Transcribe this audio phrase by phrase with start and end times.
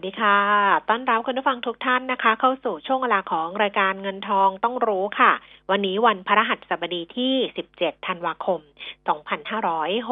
[0.00, 0.38] สวัสดีค่ะ
[0.88, 5.32] ต้อนรับคุณผู้ฟังทุกท่านนะคะ เข้าสู่ช่วงเวลาของรายการเงินทองต้องรู้ค่ะ
[5.70, 7.34] วันนี้วันพระหัสบดีที่
[7.70, 8.60] 17 ธันวาคม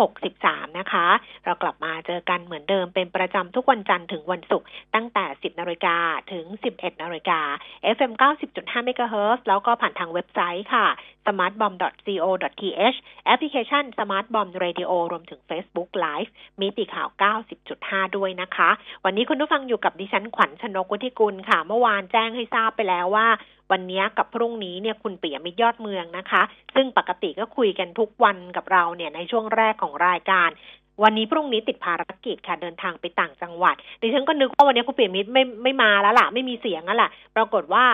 [0.08, 1.06] 2563 นะคะ
[1.44, 5.96] เรากลับมาเจอกันเหมือนเดิมเป็นประจำทุกวันจันทร์ถึงวันศุกร์ตั้งแต่ 10 นาฬิกา
[6.32, 6.44] ถึง
[6.76, 7.40] 11 นาฬิกา
[7.96, 8.12] FM
[8.50, 10.86] 90.5 MHz แล้วก็ผ่านทางเว็บไซต์ค่ะ
[11.28, 17.08] smartbomb.co.th แอปพลิเคชัน Smart Bomb Radio รวมถึง Facebook Live มีติข่าว
[17.62, 18.70] 90.5 ด้วยนะคะ
[19.04, 23.28] วันนี้คุณผู้ฟังอยู่กับดิฉันขวัญชนกวุฒิกุลค่ะ เมื่อวานแจ้งให้ทราบไปแล้วว่า
[23.72, 26.42] วันนี้กับพรุ่งนี้เนี่ยคุณเปียมิตรยอดเมืองนะคะ
[26.74, 30.48] ซึ่งปกติก็คุยกันทุกวันกับเราเนี่ยในช่วงแรกของรายการ
[31.02, 37.84] วันนี้พรุ่งนี้ติดภารกิจค่ะเดินทางไปต่างจังหวัดดิฉันก็นึกว่าวันนี้คุณเปียมิตรไม่ไม่มาแล้วล่ะไม่มีเสียงแล้วล่ะ ปรากฏว่า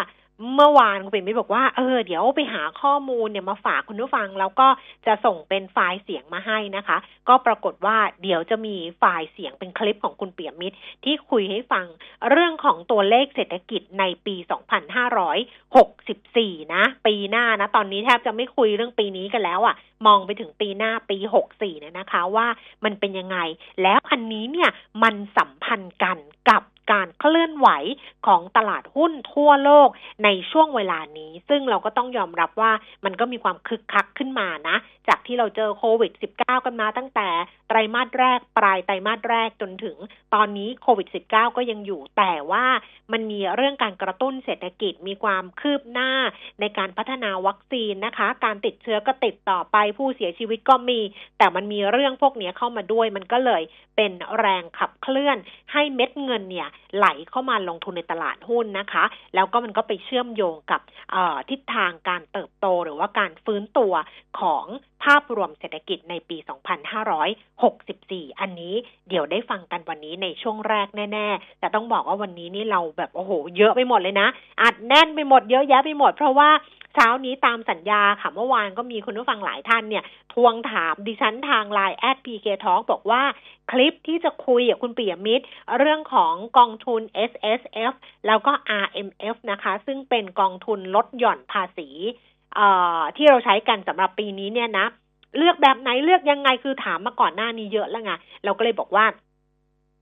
[0.54, 4.68] เมื่อวานคุณเปียมิตรบอกว่าเออเดี๋ยวไปหาข้อมูลเนี่ยมาฝากคุณผู้ฟัง แล้วก็
[5.06, 6.96] จะส่งเป็นไฟล์เสียงมาให้นะคะ
[7.28, 11.86] ก็ปรากฏว่าเดี๋ยวจะมีไฟล์เสียงเป็นคลิปของคุณเปียมิตร ที่คุยให้ฟัง
[12.30, 14.36] เรื่องของตัวเลขเศรษฐกิจในปี
[15.94, 19.74] 2564 นะ ปีหน้านะ ตอนนี้แทบจะไม่คุยเรื่องปีนี้กันแล้วอะ่ะ
[20.06, 21.16] มองไปถึงปีหน้าปี
[21.50, 22.46] 64เนี่ยนะคะ ว่า
[22.84, 23.38] มันเป็นยังไง
[23.82, 24.70] แล้วอันนี้เนี่ย
[25.02, 26.18] มันสัมพันธ์กัน
[26.50, 26.62] กับ
[26.92, 27.68] การเคลื่อนไหว
[28.26, 29.88] ของตลาดหุ้นทั่วโลก
[30.24, 32.72] ในช่วงเวลานี้ ซึ่งเราก็ต้องยอมรับว่า
[33.04, 34.76] มันก็มีความคึกคักขึ้นมานะ
[35.08, 37.28] จากที่เราเจอโควิด -19 กันมาตั้งแต่
[37.68, 39.96] ไตรมาสแรกปลายไตรมาสแรกจนถึง
[40.34, 42.64] ตอนนี้โควิด -19 ก็ยังอยู่ แต่ว่า
[43.12, 46.10] มันมีเรื่องการกระตุ้นเศรษฐกิจมีความคืบหน้า
[46.60, 51.00] ในการพัฒนาวัคซีนนะคะ การติดเชื้อก็ติดต่อไปผู้เสียชีวิตก็มี
[51.38, 53.62] แต่มันมีเรื่องพวกนี้เข้ามาด้วย มันก็เลย
[53.96, 55.38] เป็นแรงขับเคลื่อน
[55.72, 59.04] ให้เม็ดเงินเนี่ยไหลเข้ามาลงทุนในตลาดหุ้นนะคะ
[59.34, 60.80] แล้วก็มันก็ไปเชื่อมโยงกับ
[61.50, 63.92] ทิศทางการเติบโตหรือว่าการฟื้นตัว
[64.40, 64.64] ของ
[65.04, 66.36] ภาพรวมเศรษฐกิจในปี
[67.18, 68.74] 2564 อันนี้
[69.08, 74.28] เดี๋ยวได้ฟังกันวันนี้ในช่วงแรกแน่ ๆ แต่ต้องบอกว่าวันนี้นี่เราแบบโอ้โห เยอะไปหมดเลยนะ
[74.62, 76.50] อัดแน่นไปหมดเยอะแยะไปหมด เพราะว่า
[76.94, 83.22] เช้านี้ตามสัญญาค่ะเมื่อวานก็มีคุณผู้ฟังหลายท่านเนี่ย ทวงถามดิฉันทางไลน์แอดพีเคทอบอกว่า
[83.70, 85.44] คลิปที่จะคุยกับคุณปิยมิตร
[85.78, 87.00] เรื่องของกองทุน
[87.30, 87.94] S S F
[88.26, 88.52] แล้วก็
[88.84, 91.88] R M F นะคะ ซึ่งเป็นกองทุนลดหย่อนภาษี
[93.16, 94.86] ที่เราใช้กันสำหรับปีนี้เนี่ยนะ
[95.38, 98.12] เลือกแบบไหนเลือกยังไงคือถามมาก่อนหน้านี้เยอะแล้วไง
[98.44, 99.04] เราก็เลยบอกว่า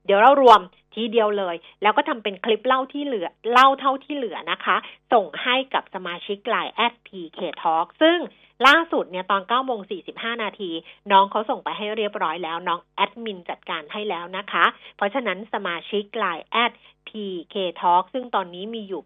[0.05, 0.61] เดี๋ยวเรารวม
[0.95, 4.77] ทีเดียวเลย แล้วก็ทำเป็นคลิปเล่าที่เหลือ เล่าเท่าที่เหลือนะคะ
[5.13, 8.19] ส่งให้กับสมาชิกไลน์แอดพีเคทอซึ่ง
[8.67, 9.81] ล่าสุดเนี่ยตอน9โมง
[10.13, 10.71] 45 นาที
[11.11, 14.65] น้องเขาส่งไปให้เรียบร้อยแล้ว น้องแอดมินจัดการให้แล้วนะคะ
[14.97, 16.73] เพราะฉะนั้นสมาชิกไลน์แอด
[17.09, 19.03] PK Talk ซึ่งตอนนี้มีอยู่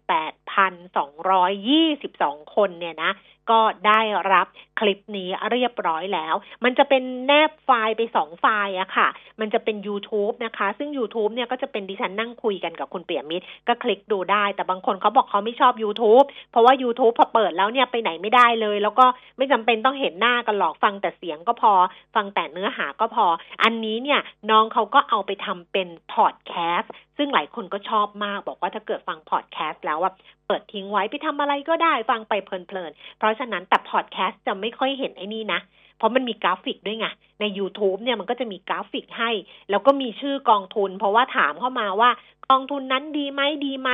[1.87, 3.11] 8,222 คนเนี่ยนะ
[3.51, 4.01] ก็ได้
[4.33, 4.47] รับ
[4.79, 9.07] คลิปนี้เรียบร้อยแล้ว มันจะเป็นแนบไฟล์ไปสองไฟล์อะค่ะ
[9.39, 19.05] มันจะเป็น YouTube นะคะ ซึ่ง YouTube เนี่ยก็จะเป็นดิฉันนั่งคุยกันกับคุณเปียมิตร ก็คลิกดูได้ แต่บางคนเขาบอกเขาไม่ชอบ YouTube เพราะว่า YouTube พอเปิดแล้วเนี่ยไปไหนไม่ได้เลย แล้วก็
[19.37, 21.73] ไม่จำเป็นต้องเห็นหน้ากันหรอกฟังแต่เสียงก็พอ
[22.15, 23.25] ฟังแต่เนื้อหาก็พอ
[23.63, 24.19] อันนี้เนี่ย
[24.49, 30.11] น้องเขาก็เอาไปทำเป็นพอดแคสต์ซึ่งหลายคนก็ชอบมาก บอกว่าถ้าเกิดฟังพอดแคสต์แล้วว่า
[30.47, 35.59] เปิดทิ้งไว้ไปทำอะไรก็ได้ฟังไปเพลินๆเพราะฉะนั้นแต่พอดแคสต์จะไม่ค่อยเห็นไอ้นี่นะ
[35.97, 37.07] เพราะมันมีกราฟิกด้วยไง
[37.39, 39.31] ใน YouTube เนี่ยมันก็จะมีกราฟิกให้
[39.69, 42.09] แล้วก็มีชื่อกองทุน เพราะว่าถามเข้ามาว่า
[42.49, 43.89] กองทุนนั้นดีไหมดีไหม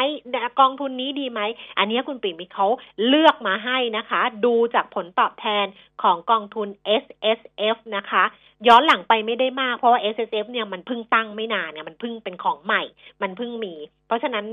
[0.60, 1.42] กองทุนนี้ดีไหม
[1.78, 2.68] อันนี้คุณปิยมิตรเขา
[3.08, 5.66] เลือกมาให้นะคะ ดูจากผลตอบแทน
[6.04, 6.68] ของกองทุน
[7.04, 7.06] S
[7.38, 7.40] S
[7.76, 8.24] F นะคะ
[8.68, 12.84] ย้อนหลังไปไม่ได้มากเพราะว่า S S F เนี่ยมันเพิ่งตั้งไม่นานเนี่ยมันเพิ่งเป็นของใหม่
[13.22, 13.74] มันเพิ่งมี
[14.08, 14.46] เพราะฉะนั้น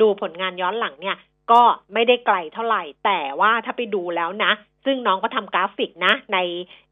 [0.00, 1.16] ดูผลงานย้อนหลังเนี่ย
[1.52, 1.62] ก็
[1.92, 4.52] ไม่ได้ไกลเท่าไหร่ แต่ว่าถ้าไปดูแล้วนะ
[4.84, 6.38] ซึ่งน้องก็ทำกราฟิกนะ ใน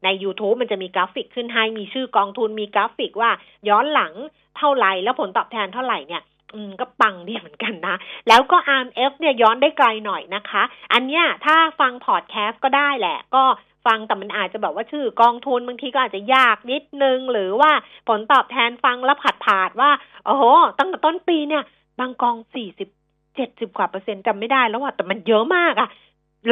[0.03, 3.31] ใน YouTube มันจะมีกราฟิกขึ้นให้ มีชื่อกองทุน มีกราฟิกว่า
[3.69, 4.13] ย้อนหลัง
[4.57, 6.23] เท่าไหร่ แล้วผลตอบแทนเท่าไหร่เนี่ย
[6.53, 7.95] อืมก็ปังดีเหมือนกันนะ
[8.27, 10.63] แล้วก็ RMF เนี่ยย้อนได้ไกลหน่อยนะคะ
[10.93, 13.43] อันเนี้ยถ้าฟังพอดแคสต์ก็ได้แหละ ก็
[13.85, 17.71] ฟังแต่มันอาจจะแบบว่าชื่อกองทุนบางทีก็อาจจะยากนิดนึง หรือว่า
[18.09, 19.91] ผลตอบแทนฟังแล้วผัดผาดว่า
[20.25, 20.43] โอ้โห
[20.79, 21.63] ตั้งแต่ต้นปีเนี่ย
[21.99, 22.89] บางกองสี่สิบ
[23.35, 25.89] เจ็ดสิบกว่าเปอร์เซ็นต์จำไม่ได้แล้วว่าแต่มันเยอะมากอะ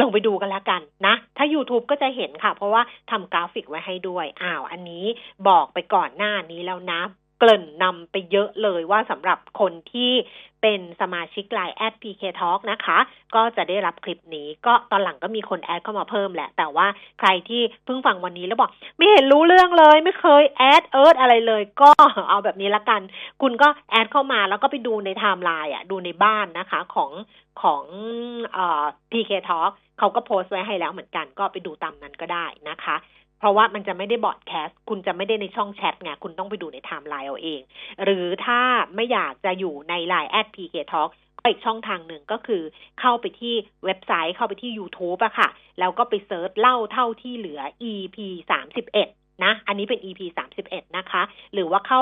[0.00, 5.04] ลองไปดูกันแล้วกันนะ ถ้า YouTube ก็จะเห็นค่ะ เพราะว่าทำกราฟิกไว้ให้ด้วย อ้าว อันนี้
[5.48, 7.00] บอกไปก่อนหน้านี้แล้วนะ
[7.38, 10.12] เกริ่นนำไปเยอะเลยว่าสำหรับคนที่
[10.64, 12.98] เป็นสมาชิก LINE@ PK Talk นะคะ
[13.34, 16.86] ก็จะได้รับคลิปนี้ ก็ตอนหลังก็มีคน add เข้ามาเพิ่มแหละ แต่ว่า
[17.20, 21.90] ใครที่เพิ่งฟังวันนี้แล้วบอก ไม่เห็นรู้เรื่องเลย ไม่เคย add เอิร์ดอะไรเลย ก็
[22.28, 23.00] เอาแบบนี้ละกัน
[23.42, 27.10] คุณก็ add เข้ามาแล้วก็ไปดูในไทม์ไลน์อะ ดูในบ้านนะคะของ
[27.62, 27.82] ของ
[28.52, 32.96] เอ่อ PK Talk เขาก็โพสต์ไว้ให้แล้วเหมือนกัน ก็ไปดูตามนั้นก็ได้นะคะ
[33.44, 37.60] เพราะว่ามันจะไม่ได้ broadcast คุณจะไม่ได้ในช่องแชทไงคุณต้องไปดูในไทม์ไลน์เอาเอง
[38.04, 38.60] หรือถ้า
[38.94, 42.62] ไม่อยากจะอยู่ในไลน์แอด PK Talk ก็อีกช่องทางหนึ่งก็คือ
[43.00, 43.54] เข้าไปที่
[43.84, 45.48] เว็บไซต์เข้าไปที่ YouTube อะค่ะ
[45.78, 47.60] แล้วก็ไป search เล่าเท่าที่เหลือ
[47.90, 48.16] EP
[48.50, 49.08] สามสิบเอ็ด
[49.44, 52.00] นะ อันนี้เป็น EP สามสิบเอ็ดนะคะ หรือว่าเข้า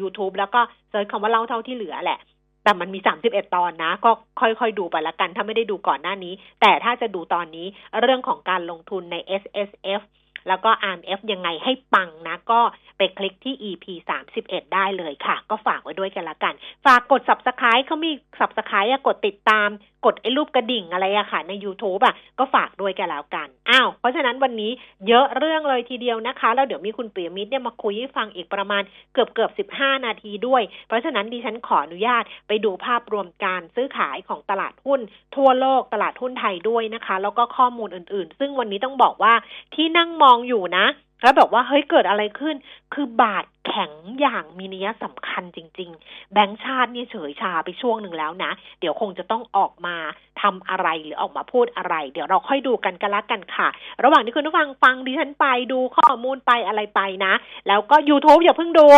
[0.00, 2.20] YouTube แล้วก็ search คำว่าเล่าเท่าที่เหลือแหละ
[2.64, 2.98] แต่มันมี
[3.28, 4.10] 31 ตอนนะ ก็
[4.40, 7.66] ค่อยๆ ดูไปละกัน ถ้าไม่ได้ดูก่อนหน้านี้ แต่ถ้าจะดูตอนนี้
[8.00, 10.02] เรื่องของการลงทุนใน S S F
[10.48, 12.60] แล้วก็ RMF ยังไงให้ปังนะ ก็
[12.96, 13.84] ไปคลิกที่ EP
[14.30, 16.54] 31 ได้เลยค่ะ ก็ฝากไว้ด้วยกันละกัน
[16.86, 19.68] ฝากกด subscribe เขามี subscribe อะกดติดตาม
[20.06, 24.72] กดไอ้รูปกระดิ่งอะไรอะค่ะ ใน YouTube อะก็ฝากด้วยกันแล้วกันอ้าวเพราะฉะนั้นวันนี้
[25.08, 28.82] เยอะเรื่องเลยทีเดียวนะคะ แล้วเดี๋ยวมีคุณปิยมิตรเนี่ยมาคุยให้ฟังอีกประมาณ
[29.12, 35.00] เกือบเกือบ15นาทีด้วย เพราะฉะนั้นดิฉันขออนุญาตไปดูภาพรวมการซื้อขายของตลาดหุ้น
[35.36, 39.34] ทั่วโลกตลาดหุ้นไทยด้วยนะคะ แล้วก็ข้อมูลอื่นๆ ซึ่งวันนี้ต้องบอกว่า
[39.74, 40.86] ที่นั่งมองอยู่นะ
[41.22, 42.56] แล้วบอกว่าเฮ้ยเกิดอะไรขึ้น
[42.94, 49.96] คือบาทแข็งอย่างมีนัยสำคัญจริง ๆ แบงค์ชาตินี่เฉยชาไปช่วงหนึ่งแล้วนะ เดี๋ยวคงจะต้องออกมา
[50.42, 53.68] ทำอะไรหรือออกมาพูดอะไร เดี๋ยวเราค่อยดูกันกันละกันค่ะ
[54.04, 57.34] ระหว่างที่คุณผู้ฟังฟังดิฉันไปดูข้อมูลไปอะไรไปนะ
[57.68, 58.88] แล้วก็ YouTube อย่าเพิ่งดู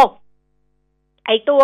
[1.28, 1.62] ไอตัว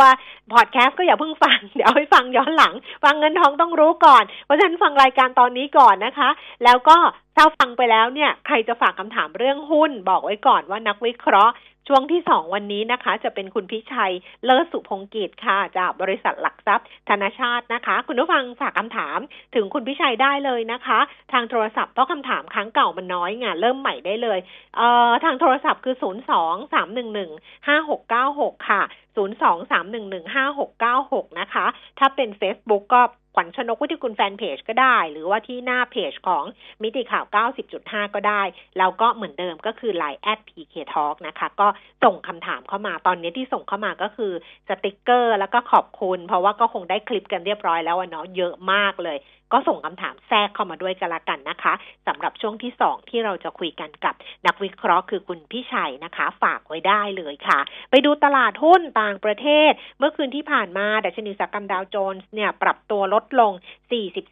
[0.52, 2.74] พอดแคสต์ก็อย่าเพิ่งฟัง เดี๋ยวไปฟังย้อนหลัง
[3.04, 6.28] ฟังเงินทองต้องรู้ก่อน เพราะฉะนั้นฟังรายการตอนนี้ก่อนนะคะ
[6.64, 6.96] แล้วก็
[7.36, 11.54] ถ้าฟังไปแล้วเนี่ย ใครจะฝากคำถามเรื่องหุ้น บอกไว้ก่อนว่านักวิเคราะห์
[11.88, 14.12] ช่วงที่สองวันนี้นะคะ จะเป็นคุณพิชัย
[14.44, 19.18] เลิศสุพงกิจค่ะ จากบริษัทหลักทรัพย์ ธนาชาตินะคะ คุณผู้ฟังฝากคำถาม
[19.54, 20.98] ถึงคุณพิชัยได้เลยนะคะ
[21.32, 24.38] ทางโทรศัพท์เพราะคำถามครั้งเก่ามันน้อยไงเริ่มใหม่ได้เลย
[24.76, 29.03] เอ่อทางโทรศัพท์คือ0 2 3 1 1 5 6 9 6ค่ะ0 2 3 1 1 5 6 9
[29.16, 31.66] 6 นะคะ
[31.98, 33.02] ถ้าเป็น Facebook ก็
[33.34, 36.44] ขวัญชนกวิทยกุลแฟนเพจก็ได้ หรือว่าที่หน้าเพจของ
[36.82, 37.24] มิติข่าว
[37.70, 38.42] 90.5 ก็ได้
[38.78, 41.68] แล้วก็เหมือนเดิมก็คือ Line แอด PK Talk นะคะ ก็
[42.04, 44.32] ส่งคำถามเข้ามาตอนนี้ที่ส่งเข้ามาก็คือ
[44.68, 49.16] สติกเกอร์ แล้วก็ขอบคุณ เพราะว่าก็คงได้คลิปกันเรียบร้อยแล้วเนาะเยอะมากเลย
[49.52, 51.74] ก็ส่งคำถามแทรกเข้ามาด้วยกันละกันนะคะ
[52.06, 54.14] สำหรับช่วงที่สองที่เราจะคุยกันกับ
[54.46, 57.58] นักวิเคราะห์คือคุณพี่ชัยนะคะ ฝากไว้ได้เลยค่ะ
[57.90, 63.52] ไปดูตลาดหุ้นต่างประเทศ เมื่อคืนที่ผ่านมาดัชนีสกรรมดาวโจนส์เนี่ยปรับตัวลดลง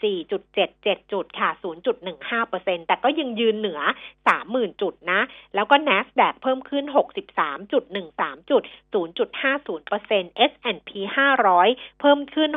[0.00, 1.49] 44.77 จุดค่ะ
[2.23, 3.81] 0.15%แต่ก็ยังยืนเหนือ
[4.31, 5.20] 30,000 จุดนะ
[5.55, 6.85] แล้วก็ NASDAQ เพิ่มขึ้น
[7.49, 7.79] 63.13 จุ
[8.61, 8.62] ด
[8.94, 10.91] 0.50% S&P
[11.47, 12.50] 500 เพิ่มขึ้น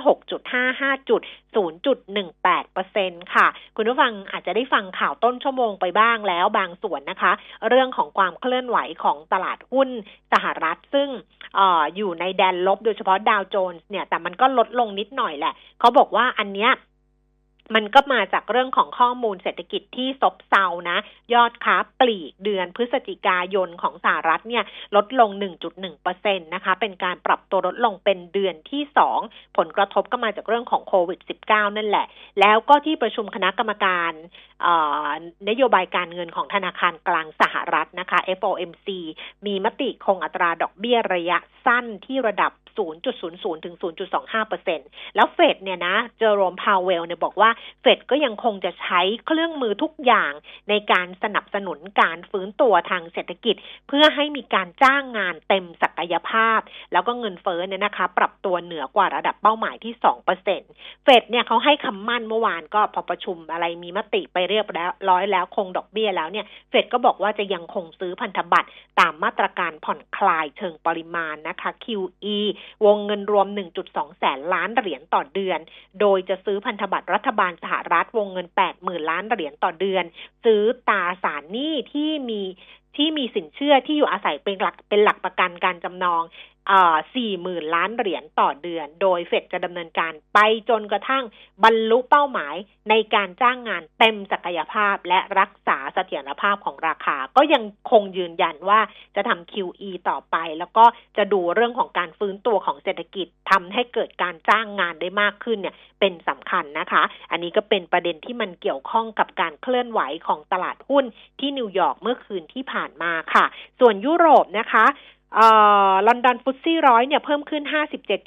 [0.52, 1.22] 6.55 จุด
[1.56, 7.32] 0.18%ค่ะ คุณผู้ฟังอาจจะได้ฟังข่าวต้นชั่วโมงไปบ้างแล้วบางส่วนนะคะ
[7.70, 9.90] เรื่องของความเคลื่อนไหวของตลาดหุ้น
[10.34, 11.10] สหรัฐซึ่ง
[11.58, 16.72] อออยู่ในแดนลบโดยเฉพาะดาวโจนส์เนี่ยแต่มันก็ลดลงนิดหน่อยแหละ เขาบอกว่าอันเนี้ย
[17.76, 20.98] มันก็มาจากเรื่องของข้อมูลเศรษฐกิจที่ซบเซานะ
[21.34, 24.64] ยอดค้าปลีกเดือนพฤศจิกายนของสหรัฐเนี่ย
[24.96, 25.30] ลดลง
[25.88, 28.84] 1.1%นะคะ เป็นการปรับตัวลดลงเป็นเดือนที่
[29.20, 31.20] 2 ผลกระทบก็มาจากเรื่องของโควิด
[31.50, 32.06] -19 นั่นแหละ
[32.40, 34.12] แล้วก็ที่ประชุมคณะกรรมการ
[35.50, 38.88] นโยบายการเงินของธนาคารกลางสหรัฐนะคะ FOMC
[39.46, 43.76] มีมติคงอัตราดอกเบี้ยระยะสั้นที่ระดับ 0.00ถึง
[44.46, 47.50] 0.25%แล้วเฟดเนี่ยนะเจอโรมพาวเวลเนี่ยบอกว่า
[47.82, 50.32] เฟดก็ยังคงจะใช้เครื่องมือทุกอย่าง
[50.70, 53.56] ในการสนับสนุนการฟื้นตัวทางเศรษฐกิจ
[53.88, 56.60] เพื่อให้มีการจ้างงานเต็มศักยภาพ
[56.92, 60.44] แล้วก็เงินเฟ้อเนี่ยนะคะ ปรับตัวเหนือกว่าระดับเป้าหมายที่ 2%
[61.04, 64.68] เฟดเนี่ยเขาให้คำมั่นเมื่อวานก็พอประชุมอะไรมีมติไปเรียบ
[65.10, 72.38] ร้อยแล้วคงดอกเบี้ยแล้วเนี่ยเฟดก็บอกว่าจะยังคงซื้อพันธบัตรตามมาตรการผ่อนคลายเชิงปริมาณนะคะ QE
[72.86, 73.48] วงเงินรวม
[73.84, 75.60] 1.2 แสนล้านเหรียญต่อเดือน
[76.02, 80.04] โดยจะซื้อพันธบัตรรัฐบาลสหรัฐวงเงิน 80,000 ล้านเหรียญต่อเดือน
[80.46, 82.42] ซื้อตราสารหนี้ที่มี
[82.96, 86.24] ที่มีสินเชื่อที่อยู่อาศัยเป็นหลักเป็นหลักประกันการจำนอง
[87.16, 91.24] สี่หมื่นล้านเหรียญต่อเดือน โดยเฟดจะดำเนินการไปจนกระทั่ง
[91.64, 92.56] บรรลุเป้าหมาย
[92.90, 98.80] ในการจ้างงานเต็มศักยภาพและรักษาเสถียรภาพของราคา ก็ยังคงยืนยันว่า
[99.16, 100.86] จะทำ QE ต่อไป แล้วก็
[101.18, 111.06] จะดูเรื่องของการฟื้นตัวของเศรษฐกิจทำให้เกิดการจ้างงานได้มากขึ้นเนี่ยเป็นสำคัญนะคะ อันนี้ก็เป็นประเด็นที่มันเกี่ยวข้องกับการเคลื่อนไหวของตลาดหุ้น
[111.40, 113.46] ที่นิวยอร์กเมื่อคืนที่ผ่านมาค่ะ
[113.80, 114.86] ส่วนยุโรปนะคะ
[116.08, 117.64] ลอนดอน FTSE ร้อยเนี่ยเพิ่มขึ้น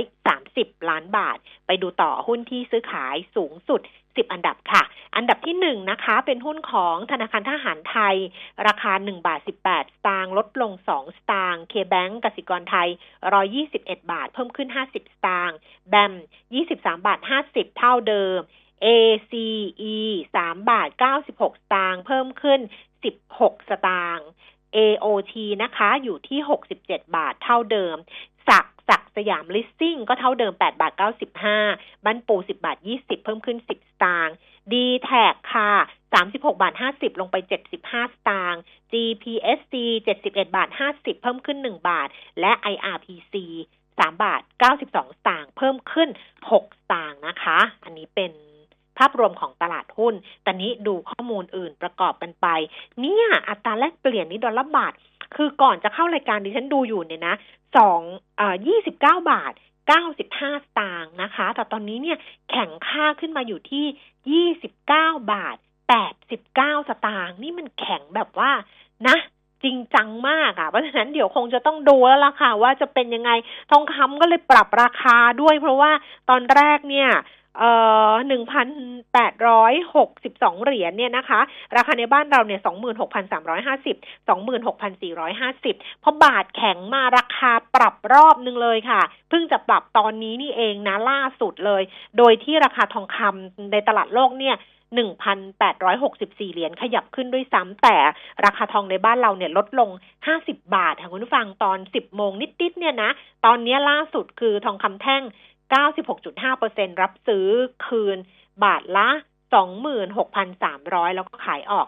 [0.08, 4.84] 1330 ล้านบาท ไปดูต่อหุ้นที่ซื้อขายสูงสุด 10 อันดับค่ะ
[5.16, 8.16] อันดับที่ 1 นะคะ เป็นหุ้นของธนาคารทหารไทย
[8.68, 12.90] ราคา 1 บาท 18 สตางค์ลดลง 2 สตางค์ KBank กสิกรไทย
[13.50, 15.58] 121 บาท เพิ่มขึ้น 50 สตางค์
[15.90, 16.14] แบม
[16.60, 18.40] 23 บาท 50 เท่าเดิม
[18.86, 19.98] ACE
[20.38, 20.90] 3บาท
[21.26, 22.60] 96สตางค์เพิ่มขึ้น
[23.16, 24.28] 16สตางค์
[24.76, 26.40] AOT นะคะ อยู่ที่
[26.78, 27.96] 67บาทเท่าเดิม
[28.48, 30.94] สักสักสยามลิสซิ่งก็เท่าเดิม8บาท
[31.48, 34.36] 95บันปู10บาท20เพิ่มขึ้น10สตางค์
[34.72, 35.72] d t แท็กค่ะ
[36.16, 39.74] 36บาท50ลงไป75สตางค์ GPSC
[40.16, 42.08] 71บาท50เพิ่มขึ้น1บาท
[42.40, 43.34] และ IRPC
[43.80, 44.96] 3บาท92ส
[45.28, 46.10] ตางค์เพิ่มขึ้น
[46.46, 48.32] 6สตางค์นะคะ อันนี้เป็น
[49.00, 50.14] ภาพรวมของตลาดหุ้น
[50.44, 52.48] แต่นี้ดูข้อมูลอื่นประกอบกันไป
[53.02, 54.94] เนี่ย อัตราแลกเปลี่ยนนี้ดอลลาร์บาท
[55.36, 57.36] คือก่อนจะเข้ารายการดิฉันดูอยู่เนี่ยนะ
[57.78, 58.02] สอง
[58.40, 59.54] อ่ายี่สิบเก้าบาท
[59.88, 62.18] เก้าสิบห้าสตางค์นะคะ แต่ตอนนี้เนี่ย
[62.52, 63.86] แข่งค่าขึ้นมาอยู่ที่
[64.32, 65.58] ยี่สิบเก้าบาท
[65.90, 68.52] แปดสิบเก้าสตางค์นี่มันแข็งแบบว่า
[69.08, 69.18] นะ
[69.64, 73.32] จริงจังมากอะ่ะ เพราะฉะนั้นเดี๋ยวคงจะต้องดูแล้วล่ะค่ะ ว่าจะเป็นยังไง
[73.72, 75.92] ทองคำก็เลยปรับราคาด้วย เพราะว่า
[76.30, 77.10] ตอนแรกเนี่ย
[77.58, 77.72] เอ่
[78.12, 78.68] อหนึ่งพัน
[79.14, 81.40] แปดร้อยหกสิบสองเหรียญเนี่ยนะคะ
[81.78, 83.98] ราคาในบ้านเราเนี่ยสองหมื่นหกพันสามร้อยห้าสิบ
[84.30, 91.82] สองหมื่นหกพันสี่ร้อยห้าสิบพอบาทแข็งมาราคาปรับรอบนึงเลยค่ะ เพิ่งจะปรับตอนนี้นี่เองนะล่าสุดเลย
[92.18, 94.58] โดยที่ราคาทองคำในตลาดโลกเนี่ย
[94.96, 97.98] 1,864 เหรียญขยับขึ้นด้วยซ้ำแต่
[98.46, 99.90] ราคาทองในบ้านเราเนี่ยลดลง
[100.32, 103.12] 50 บาทค่ะคุณผู้ฟังตอน 10 โมงนิดๆเนี่ยนะ
[103.46, 105.24] ตอนนี้ล่าสุดคือทองคำแท่ง
[105.72, 107.48] 96.5%รับซื้อ
[107.88, 108.18] คืน
[108.64, 109.10] บาทละ
[110.14, 111.88] 26,300 แล้วก็ขายออก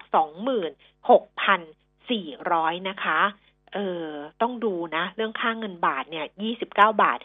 [1.60, 3.20] 26,400 นะคะ
[3.74, 4.08] เออ
[4.42, 6.26] ต้องดูนะ เรื่องค่างเงินบาทเนี่ย
[6.62, 7.20] 29 บาท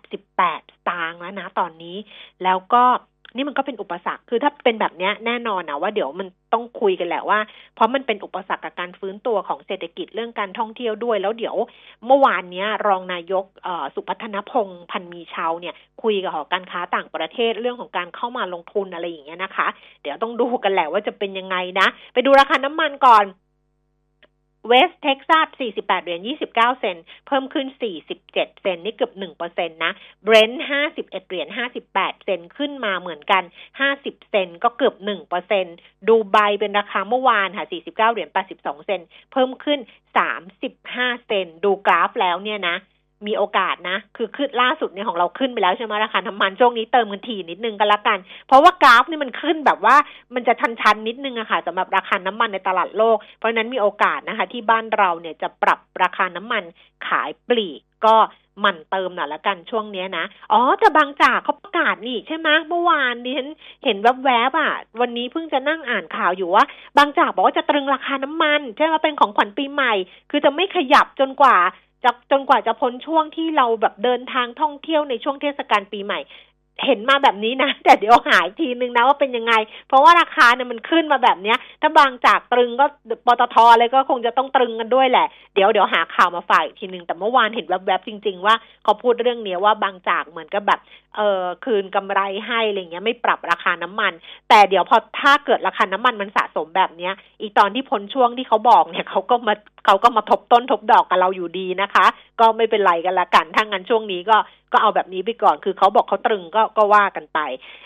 [0.00, 1.96] 88สตางค์แล้วนะตอนนี้
[2.44, 2.82] แล้วก็
[3.36, 7.38] นี่มันก็เป็นอุปสรรค คือถ้าเป็นแบบนี้แน่นอนนะว่าเดี๋ยวมัน ต้องคุยกันแหละว่า
[7.74, 11.56] เพราะมันเป็นอุปสรรคกับการฟื้นตัวของเศรษฐกิจเรื่องการท่องเที่ยวด้วย แล้วเดี๋ยว
[12.06, 13.44] เมื่อวานนี้รองนายก
[13.94, 19.68] สุพัฒนพงศ์พันมีเชาเนี่ย คุยกับหอการค้าต่างประเทศเรื่องของการเข้ามาลงทุนอะไรอย่างเงี้ยนะคะ
[20.02, 23.24] เดี๋ยวต้องดูกันแหละว่าจะเป็นยังไงนะ ไปดูราคาน้ำมันก่อน
[24.68, 27.66] เวสต์เท็กซัส 48 เหรียญ 29 เซนต์ เพิ่มขึ้น
[28.00, 29.92] 47 เซนต์ นี่เกือบ1เปอร์เซ็นต์นะ
[30.24, 31.48] เบรนท์51 เหรียญ
[31.86, 33.42] 58 เซนต์ ขึ้นมาเหมือนกัน
[33.86, 35.76] 50 เซนต์ ก็เกือบ1เปอร์เซ็นต์
[36.08, 39.00] ดูไบเป็นราคาเมื่อวานค่ะ 49 เหรียญ 82 เซนต์
[39.32, 39.80] เพิ่มขึ้น
[40.50, 42.76] 35 เซนต์ ดูกราฟแล้วเนี่ยนะ
[43.26, 49.96] มีโอกาสนะ คือขึ้นล่าสุดเนี่ยของเราขึ้นไปแล้วใช่ไหมราคาน้ำมันช่วงนี้เติมเงินทีนิดนึงก็แล้วกัน เพราะว่ากราฟนี่มันขึ้นแบบว่า
[50.34, 56.62] มันจะชันๆนิดนึงอะค่ะสำหรับราคาน้ำมันในตลาดโลก เพราะนั้นมีโอกาสนะคะ ที่บ้านเราเนี่ยจะปรับราคาน้ำมัน
[57.06, 58.16] ขายปลีกก็
[58.64, 63.48] มันเติมหน่อยละกันช่วงนี้นะ อ๋อแต่บางจากเขาประกาศนี่ใช่ไหมเมื่อวานดิฉัน
[63.84, 66.64] เห็นแวบๆอะ วันนี้เพิ่งจะนั่งอ่านข่าวอยู่ว่า
[66.98, 69.92] บางจากบอกว่าจะตรึงราคาน้ำมัน ใช่ไหมเป็นของขวัญปีใหม่
[70.30, 71.56] คือจะไม่ขยับจนกว่า
[72.04, 76.20] จะจนกว่าจะพ้นช่วงที่เราแบบเดินทางท่องเที่ยวในช่วงเทศกาลปีใหม่
[76.86, 79.54] เห็นมาแบบนี้นะ แต่เดี๋ยวหายทีนึงนะว่าเป็นยังไง
[79.88, 82.86] เพราะว่าราคาเนี่ยมันขึ้นมาแบบเนี้ย ถ้าบางจากตรึงก็
[83.26, 88.54] ปตทอะไรก็คงจะต้องตรึงกันด้วยแหละ เดี๋ยวเดี๋ยวหาข่าวมาฝ่ายทีนึง แต่เมื่อวานเห็นแวบๆจริง ๆ ว่า
[88.84, 90.80] เขาพูดเรื่องเนี้ยว่าบางจากเหมือนกับแบบ
[91.16, 94.12] เออคืนกำไรให้อะไรเงี้ยไม่ปรับราคาน้ำมัน
[94.48, 99.54] แต่เดี๋ยวพอถ้าเกิดราคาน้ำมันมันสะสมแบบเนี้ย อีตอนที่พ้นช่วงที่เขาบอกเนี่ยเขาก็มา
[99.86, 102.06] เขาก็มาทบต้นทบดอกกับเราอยู่ดีนะคะ
[102.40, 104.36] ก็ไม่เป็นไรกันละกันถ้างั้นช่วงนี้ก็
[104.72, 107.38] ก็เอาแบบนี้ไปก่อน คือเขาบอกเขาตรึงก็ก็ว่ากันไป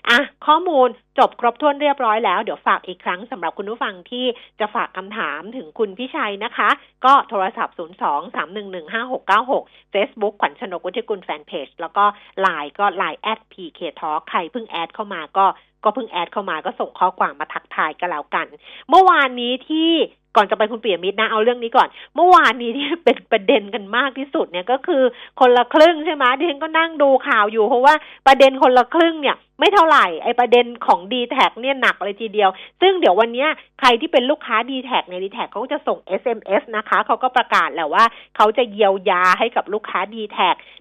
[0.08, 0.88] อะข้อมูล
[1.18, 4.24] จบครบถ้วนเรียบร้อยแล้ว เดี๋ยวฝากอีกครั้งสำหรับคุณผู้ฟังที่
[4.60, 6.68] จะฝากคำถามถึงคุณพิชัยนะคะ
[7.04, 12.04] ก็โทรศัพท์ 0 2 3 1 1 5 6 9 6 Facebook ขวัญชนกวุฒิกุลแฟนเพจแล้วก็
[12.40, 15.46] ไลน์ก็ LINE@ PK Talk ใครเพิ่ง add เข้ามาก็
[15.84, 18.46] ก็เพิ่ง add เข้ามาก็ส่งข้อความมาทักทายกันแล้วกัน
[18.88, 19.90] เมื่อวานนี้ที่
[20.36, 25.02] ก่อนจะไปคุณเปียมิตรนะเอาเรื่องนี้ก่อน เมื่อวานนี้ที่เป็นประเด็นกันมากที่สุดเนี่ยก็คือ
[25.40, 27.94] คนละครึ่งใช่ไหมดิฉันก็นั่งดูข่าวอยู่เพราะว่า
[28.26, 33.46] ประเด็นคนละครึ่งเนี่ยไม่เท่าไหร่ไอประเด็นของ d t แทเนี่ยหนักเลยทีเดียว ซึ่งเดี๋ยววันนี้
[33.80, 38.04] ใครที่เป็นลูกค้า d t แทใน d t แทเขาจะส่ง SMS นะคะเขาก็ประกาศแล้วว่า
[38.36, 40.38] เขาจะเยียวยาให้กับลูกค้า d t แท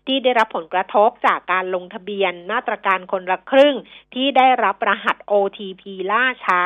[0.08, 3.76] ที่ได้รับผลกระทบจากการลงทะเบียนมาตรการคนละครึ่ง
[4.14, 6.62] ที่ได้รับรหัส OTP ล่าช้า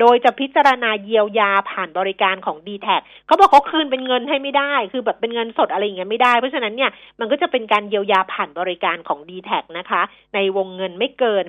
[0.00, 2.88] โดยจะพิจารณาเยียวยาผ่านบริการของ d t แท
[3.26, 10.02] เขาบอกเขาคืนเป็นเงินให้ไม่ได้ คือแบบเป็นเงินสดอะไรอย่างเงี้ยไม่ได้ เพราะฉะนั้นเนี่ยมันก็จะเป็นการเยียวยาผ่านบริการของ d t แทนะคะ
[10.34, 11.44] ในวงเงินไม่เกิน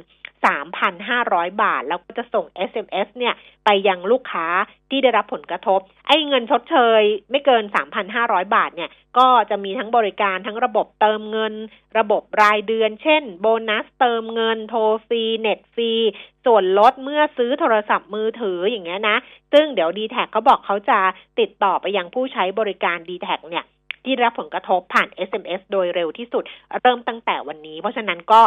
[0.45, 3.33] 3,500 บาท แล้วก็จะส่ง SMS เนี่ย
[3.65, 4.47] ไปยังลูกค้า
[4.89, 7.01] ที่ได้รับผลกระทบ ไอ้เงินชดเชย
[7.31, 7.63] ไม่เกิน
[8.09, 11.53] 3,500 บาทเนี่ย ก็จะมีทั้งบริการทั้งระบบเติมเงิน
[11.97, 15.91] ระบบรายเดือน เช่น โบนัสเติมเงิน โทรฟรี เน็ตฟรี
[16.45, 19.17] ส่วนลดเมื่อซื้อโทรศัพท์มือถืออย่างเงี้ยนะ
[19.53, 20.99] ซึ่งเดี๋ยว d t แท็เขาบอกเขาจะ
[21.39, 23.65] ติดต่อไปยังผู้ใช้บริการ d t แท็เนี่ย
[24.03, 26.43] ที่รับผลกระทบผ่าน SMS โดยเร็วที่สุด
[26.81, 28.41] เริ่มตั้งแต่วันนี้ เพราะฉะนั้นก็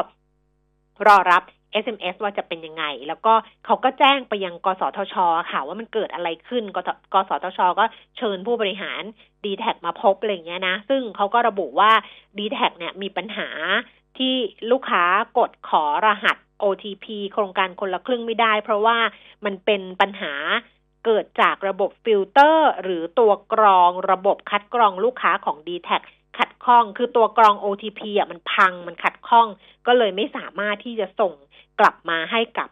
[1.07, 1.43] รอรับ
[1.85, 3.33] SMS ว่าจะเป็นยังไง แล้วก็
[3.67, 5.15] เขาก็แจ้งไปยังกสทช
[5.51, 6.79] ค่ะว่ามันเกิดอะไรขึ้นก
[7.15, 7.85] กสทช ก็
[8.17, 9.03] เชิญผู้บริหาร
[9.45, 11.93] d t แทมาพบอะไรเงี้ยนะ ซึ่งเขาก็ระบุว่า
[12.39, 13.49] d t แทเนี่ยมีปัญหา
[14.19, 14.35] ที่
[14.71, 15.05] ลูกค้า
[15.39, 18.99] กดขอรหัส OTP โครงการคนละครึ่งไม่ได้ เพราะว่า
[19.45, 20.33] มันเป็นปัญหา
[21.05, 25.91] เกิดจากระบบฟิลเตอร์ หรือตัวกรองระบบคัดกรองลูกค้าของ dtac
[26.39, 29.47] ขัดข้อง คือตัวกรอง OTP อะมันพังมันขัดข้อง
[29.87, 31.33] ก็เลยไม่สามารถที่จะส่ง
[31.81, 32.69] กลับมาให้กับ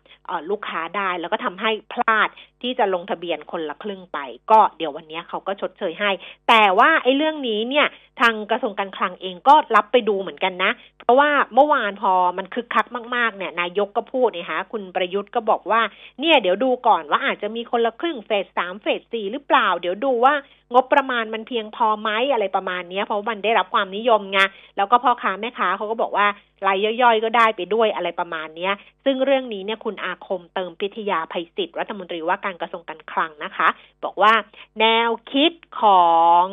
[0.50, 2.28] ลูกค้าได้ แล้วก็ทำให้พลาด
[2.62, 4.18] ที่จะลงทะเบียนคนละครึ่งไป
[4.50, 6.10] ก็เดี๋ยววันนี้เขาก็ชดเชยให้
[6.48, 7.86] แต่ว่าไอ้เรื่องนี้เนี่ย
[8.20, 15.80] ทางกระทรวงการคลังเองก็รับไปดูเหมือนกันนะ เพราะว่าเมื่อวานพอมันคึกคักมากๆเนี่ยนายกก็พูดนะคะคุณประยุทธ์ก็บอกว่า
[16.20, 20.34] เนี่ยเดี๋ยวดูก่อนว่าอาจจะมีคนละครึ่งเฟสสามเฟสสี่หรือเปล่า เดี๋ยวดูว่า
[20.74, 24.38] งบประมาณมันเพียงพอไหมอะไรประมาณนี้เพราะมันได้รับความนิยมไง
[24.76, 26.26] แล้วก็พ่อค้าแม่ค้าเขาก็บอกว่า
[26.66, 28.70] รายย่อยๆ ก็ได้ไปด้วยอะไรประมาณนี้
[29.04, 33.68] ซึ่งเรื่องนี้เนี่ยคุณอาคมเติมพิทยาภัยศิษย์รัฐมนตรีว่าการกระทรวงการคลังนะคะ
[34.04, 34.32] บอกว่า
[34.80, 36.06] แนวคิดขอ
[36.44, 36.46] ง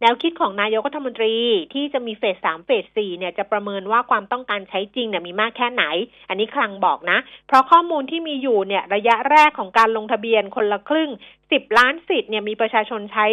[0.00, 1.34] แนวคิดของนายกรัฐมนตรี
[1.74, 5.84] ที่จะมีเฟสสามเฟสสี่เนี่ยจะประเมินว่าความต้องการใช้จริงเนี่ยมีมากแค่ไหน
[6.28, 11.10] อันนี้คลังบอกนะ เพราะข้อมูลที่มีอยู่เนี่ยระยะแรกของการลงทะเบียนคนละครึ่ง
[11.52, 13.26] สิบล้านสิทธิ์เนี่ยมีประชาชนใช้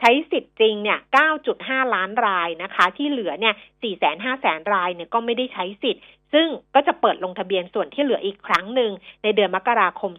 [0.00, 8.90] ใช้สิทธิ์จริงเนี่ยเก้าจุดห้าล้านรายนะคะ ที่เหลือเนี่ยสี่แสนห้าแสนรายเนี่ยก็ไม่ได้ใช้สิทธิ์ ซึ่งก็จะเปิดลงทะเบียนส่วนที่เหลืออีกครั้งหนึ่ง
[9.22, 10.12] ในเดือนมกราคม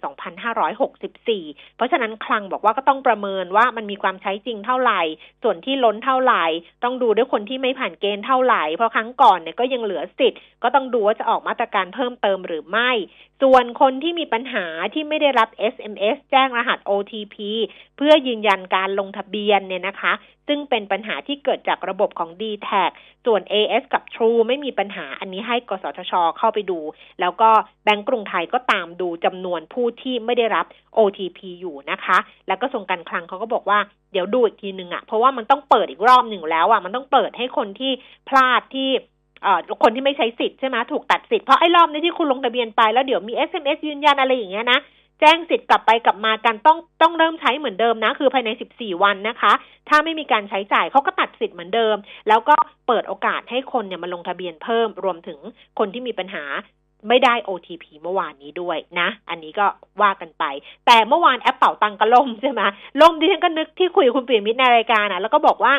[1.05, 5.01] 2564 เพราะฉะนั้นคลังบอกว่าก็ต้องประเมินว่ามันมีความใช้จริงเท่าไหร่
[5.43, 6.45] ส่วนที่ล้นเท่าไหร่
[6.83, 12.91] ต้องดูด้วยคนที่ไม่ผ่านเกณฑ์เท่าไหร่ เพราะครั้งก่อนเนี่ยก็ยังเหลือสิทธิ์ ก็ต้องดูว่าจะออกมาตรการเพิ่มเติมหรือไม่
[13.41, 17.35] ส่วนคนที่มีปัญหาที่ไม่ได้รับ SMS แจ้งรหัส OTP
[17.97, 20.13] เพื่อยืนยันการลงทะเบียนเนี่ยนะคะ
[20.53, 22.69] ซึ่งเป็นปัญหาที่เกิดจากระบบของ d t แท
[23.25, 26.79] ส่วน AS กับ True ไม่มีปัญหาอันนี้ให้กสทช เข้าไปดู
[27.19, 27.49] แล้วก็
[27.83, 30.65] แบงก์กรุงไทยก็ตามดูจำนวนผู้ที่ไม่ได้รับ
[30.97, 33.79] OTP อยู่นะคะ แล้วก็ส่งการคลังเขาก็บอกว่า
[34.11, 37.91] เดี๋ยวดูอีกทีหนึ่งอะ่ะ เพราะว่ามันต้องเปิดอีกรอบหนึ่งแล้วอะ่ะ มันต้องเปิดให้คนที่
[38.29, 38.89] พลาดที่
[39.43, 44.79] เอ่อคนที่ไม่ใช้สิทธิ์ใช่ไหมถูกตัดสิทธิ์เพราะไอ้รอบนี้ที่คุณลงทะเบียนไปแล้วเดี๋ยวมี SMS ยืนยันอะไรอย่างเงี้ยนะ
[45.21, 49.53] แจ้งสิทธิ์กลับไปกลับมากันต้องต้องเริ่มใช้เหมือนเดิมนะ คือภายใน 14 วันนะคะ
[49.89, 51.95] ถ้าไม่มีการใช้จ่ายเขาก็ตัดสิทธิ์เหมือนเดิม
[52.27, 52.55] แล้วก็
[52.87, 55.39] เปิดโอกาสให้คนเนี่ยมาลงทะเบียนเพิ่มรวมถึง
[55.79, 56.43] คนที่มีปัญหา
[57.09, 59.65] ไม่ได้ OTP เมื่อวานนี้ด้วยนะ อันนี้ก็
[60.01, 60.43] ว่ากันไป
[60.85, 62.61] แต่เมื่อวานแอปเป่าตังก็ล่มใช่ไหม
[63.01, 65.73] ล่มดิฉันก็นึกที่คุยกับคุณปีมิตรในรายการนะแล้วก็บอกว่า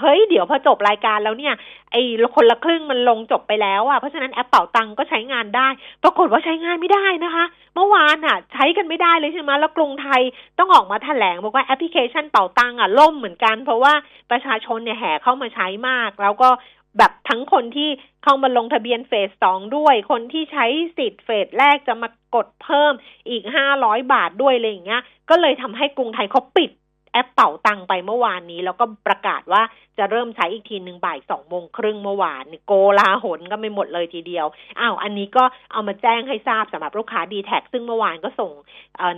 [0.00, 1.54] เฮ้ยเดี๋ยวพอจบรายการแล้วเนี่ย
[1.92, 2.02] ไอ้
[2.34, 5.68] คนละครึ่งมันลงจบไปแล้วอะเพราะฉะนั้นแอปเป่าตังก็ใช้งานได้
[6.02, 10.22] ปรากฏว่าใช้งานไม่ได้นะคะ เมื่อวานอะ ใช้กันไม่ได้เลยใช่ไหมแล้วกรุงไทย
[10.58, 13.92] ต้องออกมาแถลงบอกว่าแอปพลิเคชันเป่าตังอะล่มเหมือนกัน เพราะว่า
[14.30, 16.50] ประชาชนเนี่ยแห่เข้ามาใช้มาก แล้วก็
[16.98, 17.90] แบบทั้งคนที่
[18.24, 22.92] เข้ามาลงทะเบียน phase สองด้วย คนที่ใช้สิทธิ์ phase แรกจะมากดเพิ่ม
[23.28, 26.70] อีกห้าร้อยบาทด้วยอะไรอย่างเงี้ยก็เลยทำให้กรุงไทยเขาปิด
[27.14, 29.62] แอปเป่าตังไปเมื่อวานนี้ แล้วก็ประกาศว่า
[29.98, 34.46] จะเริ่มใช้อีกทีหนึ่งบ่ายสองโมงครึ่งเมื่อวานโกลาหลกันไปหมดเลยทีเดียว
[34.80, 38.52] อ้าวอันนี้ก็เอามาแจ้งให้ทราบสำหรับลูกค้า dtac ซึ่งเมื่อวานก็ส่ง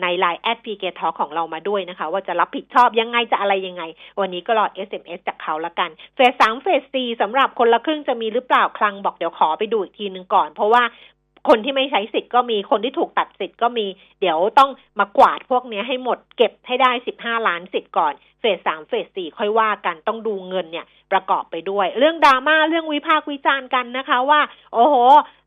[0.03, 3.83] ใน LINE@ PK Talk ของเรามาด้วยนะคะ ว่าจะรับผิดชอบยังไงจะอะไรยังไง
[4.21, 10.83] วันนี้ก็รอ SMS จากเขาละกัน เฟสสามเฟสสี่สำหรับคนละครึ่งจะมีหรือเปล่าคลังบอกเดี๋ยวขอไปดูอีกทีหนึ่งก่อน เพราะว่า
[11.49, 13.87] คนที่ไม่ใช้สิทธิ์ก็มีคนที่ถูกตัดสิทธิ์ก็มี
[14.21, 24.40] เดี๋ยวต้องมากวาดพวกนี้ให้หมดเก็บให้ได้สิบห้าล้านสิทธิ์ก่อน เฟสสามเฟสสี่ค่อยว่ากันต้องดูเงินเนี่ยประกอบไปด้วย เรื่องดราม่าเรื่องวิพากษ์วิจารณ์กันนะคะว่า
[24.75, 24.97] โอ้โห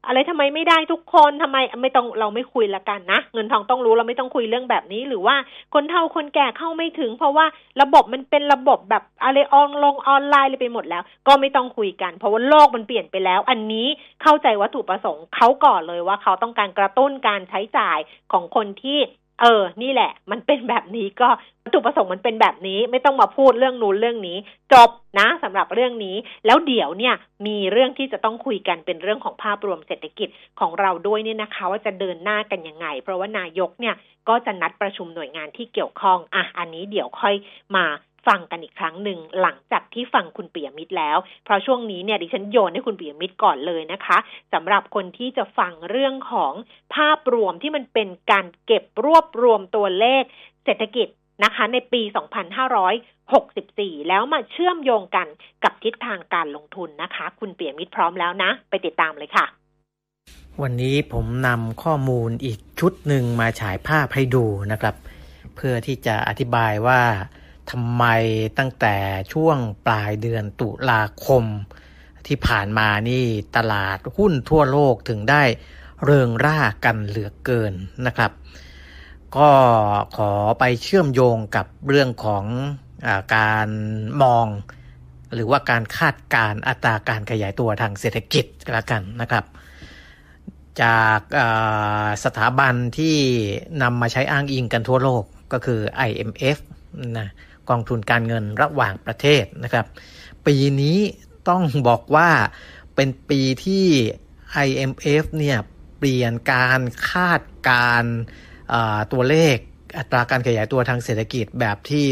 [0.08, 5.36] อะไรทำไมไม่ได้ทุกคนทำไมไม่ต้องเราไม่คุยละกันนะเงินทองต้องรู้เราไม่ต้องคุยเรื่องแบบนี้ หรือว่า
[5.74, 7.45] คนเฒ่าคนแก่เข้าไม่ถึง เพราะว่า
[7.82, 13.88] ระบบมันเป็นระบบแบบอะไรออนลงออนไลน์เลยไปหมดแล้ว ก็ไม่ต้องคุยกัน เพราะว่าโลกมันเปลี่ยนไปแล้ว อันนี้
[14.24, 17.98] เข้าใจวัตถุประสงค์เขาก่อนเลยว่าเขาต้องการกระตุ้นการใช้จ่าย
[18.32, 19.00] ของคนที่
[19.41, 21.30] เออ นี่แหละ มันเป็นแบบนี้ก็
[21.63, 24.38] วัตถุประสงค์มันเป็นแบบนี้ไม่ต้องมาพูดเรื่องนู้นเรื่องนี้
[24.73, 27.15] จบนะสำหรับเรื่องนี้ แล้วเดี๋ยวเนี่ย
[27.47, 33.95] มีเรื่องที่จะต้องคุยกันเป็นเรื่องของภาพรวมเศรษฐกิจของเราด้วยเนี่ยนะคะ ว่าจะเดินหน้ากันยังไง เพราะว่านายกเนี่ย
[34.30, 37.36] ก็จะนัดประชุมหน่วยงานที่เกี่ยวข้องอะอันนี้เดี๋ยวค่อย
[37.75, 37.86] มา
[38.30, 44.18] ฟังกันอีกครั้งหนึ่งหลังจากที่ฟังคุณเปียมิตรแล้ว เพราะช่วงนี้เนี่ยดิฉันโยนให้คุณเปียมิตรก่อนเลยนะคะ
[44.54, 46.54] สำหรับคนที่จะฟังเรื่องของ
[46.96, 50.24] ภาพรวมที่มันเป็นการเก็บรวบรวมตัวเลข
[50.65, 51.08] เศรษฐกิจ
[51.44, 52.02] นะคะในปี
[53.26, 55.28] 2564 แล้วมาเชื่อมโยงกัน
[55.63, 59.46] กับทิศทางการลงทุนนะคะ คุณเปียมิตรพร้อมแล้วนะ ไปติดตามเลยค่ะ
[60.62, 64.96] วันนี้ผมนำข้อมูลอีกชุดหนึ่งมาฉายภาพให้ดูนะครับ
[65.56, 67.02] เพื่อที่จะอธิบายว่า
[67.72, 68.04] ทำไม
[68.58, 68.96] ตั้งแต่
[69.34, 71.44] ช่วงปลายเดือนตุลาคม
[72.28, 73.24] ที่ผ่านมานี่
[73.58, 75.44] ตลาดหุ้นทั่วโลกถึงได้
[76.04, 77.74] เริงร่ากันเหลือเกิน
[78.06, 78.32] นะครับ
[79.38, 79.50] ก็
[80.18, 82.46] ขอไปเชื่อมโยงกับเรื่องของ
[83.06, 83.70] อการ
[84.22, 84.48] มอง
[85.34, 89.46] หรือว่าการคาดการอัตราการขยายตัวทางเศรษฐกิจกันละกันนะครับ
[90.82, 91.20] จาก
[92.24, 93.18] สถาบันที่
[93.82, 95.80] นำมาใช้อ้างอิงกันทั่วโลกก็คือ
[96.10, 96.58] IMF
[97.20, 97.30] นะ
[97.70, 99.86] กองทุนการเงินระหว่างประเทศนะครับ
[100.46, 100.98] ปีนี้
[101.50, 102.30] ต้องบอกว่า
[102.96, 103.86] เป็นปีที่
[104.66, 105.58] IMF เนี่ย
[105.98, 108.04] เปลี่ยนการคาดการ
[109.12, 109.56] ตัวเลข
[109.98, 112.06] อัตราการขยายตัวทางเศรษฐกิจแบบที่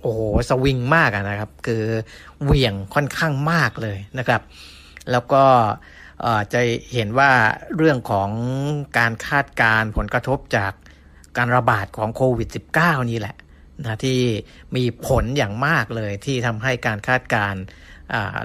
[0.00, 1.84] โอ้โหสวิงมากนะครับ คือ
[2.42, 4.42] เหวี่ยงค่อนข้างมากเลยนะครับ
[5.10, 5.44] แล้วก็
[6.52, 6.60] จะ
[6.94, 7.32] เห็นว่า
[7.76, 8.30] เรื่องของ
[8.98, 10.72] การคาดการผลกระทบจาก
[11.36, 13.36] การระบาดของโควิด -19 นี่แหละ
[13.82, 14.20] นะที่
[14.76, 17.54] มีผลอย่างมากเลยที่ทำให้การคาดการ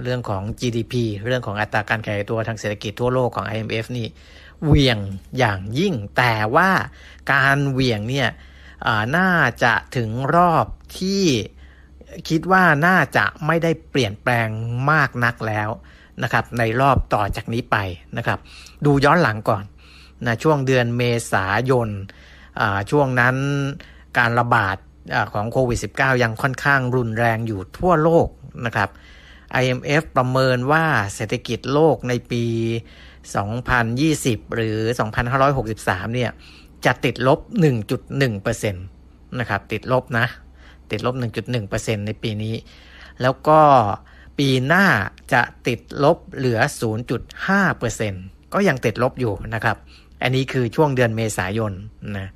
[0.04, 0.94] เรื่องของ GDP
[1.26, 4.08] เรื่องของอัตราการขยายตัวทางเศรษฐกิจทั่วโลกของ IMF นี่
[4.66, 4.98] เวียง
[5.38, 6.72] อย่างยิ่ง แต่ว่า
[7.34, 8.30] การเวียงเนี่ย
[9.18, 9.32] น่า
[9.64, 10.66] จะถึงรอบ
[11.00, 11.24] ที่
[12.30, 14.48] คิดว่าน่าจะไม่ได้เปลี่ยนแปลง
[14.92, 15.70] มากนักแล้ว
[16.24, 17.78] นะครับในรอบต่อจากนี้ไป
[18.18, 18.40] นะครับ
[18.86, 19.64] ดูย้อนหลังก่อน
[20.26, 21.90] นะช่วงเดือนเมษายน
[22.92, 23.36] ช่วงนั้น
[24.18, 24.78] การระบาด
[25.34, 28.28] ของโควิด -19 ยังค่อนข้างรุนแรงอยู่ทั่วโลก
[28.66, 28.90] นะครับ
[29.62, 32.44] IMF ประเมินว่าเศรษฐกิจโลกในปี
[33.30, 34.78] 2020 หรือ
[35.48, 36.32] 2563 เนี่ย
[36.86, 37.40] จะติดลบ
[38.20, 40.28] 1.1%นะครับ ติดลบนะ
[40.92, 41.16] ติดลบ
[41.62, 42.56] 1.1%ในปีนี้
[43.22, 43.60] แล้วก็
[44.40, 44.86] ปีหน้า
[45.34, 46.60] จะติดลบเหลือ
[47.36, 49.78] 0.5%ก็ยังติดลบอยู่นะครับ
[50.22, 51.72] อันนี้คือช่วงเดือนเมษายน
[52.18, 52.30] นะ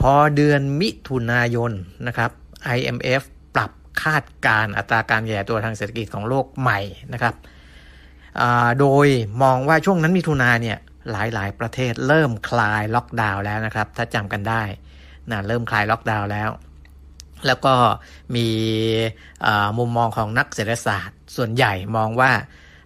[0.00, 1.72] พอเดือนมิถุนายน
[2.06, 2.30] นะครับ
[2.76, 3.22] IMF
[3.54, 3.70] ปรับ
[4.02, 6.80] คาดการอัตราการขยายตัวทางเศรษฐกิจของโลกใหม่
[7.12, 7.34] นะครับ
[8.80, 9.06] โดย
[9.42, 10.78] มองว่าช่วงนั้นมิถุนาเนี่ย
[11.10, 14.62] หลายๆ ประเทศเริ่มคลายล็อกดาวน์แล้วนะครับ ถ้าจำกันได้
[15.30, 16.50] นะเริ่มคลายล็อกดาวน์แล้ว
[17.46, 17.74] แล้วก็
[18.36, 18.48] มี
[19.78, 22.30] มุมมองของนักเศรษฐศาสตร์ ส่วนใหญ่มองว่า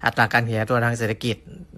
[0.05, 1.37] อัตราการขยายตัวทางเศรษฐกิจ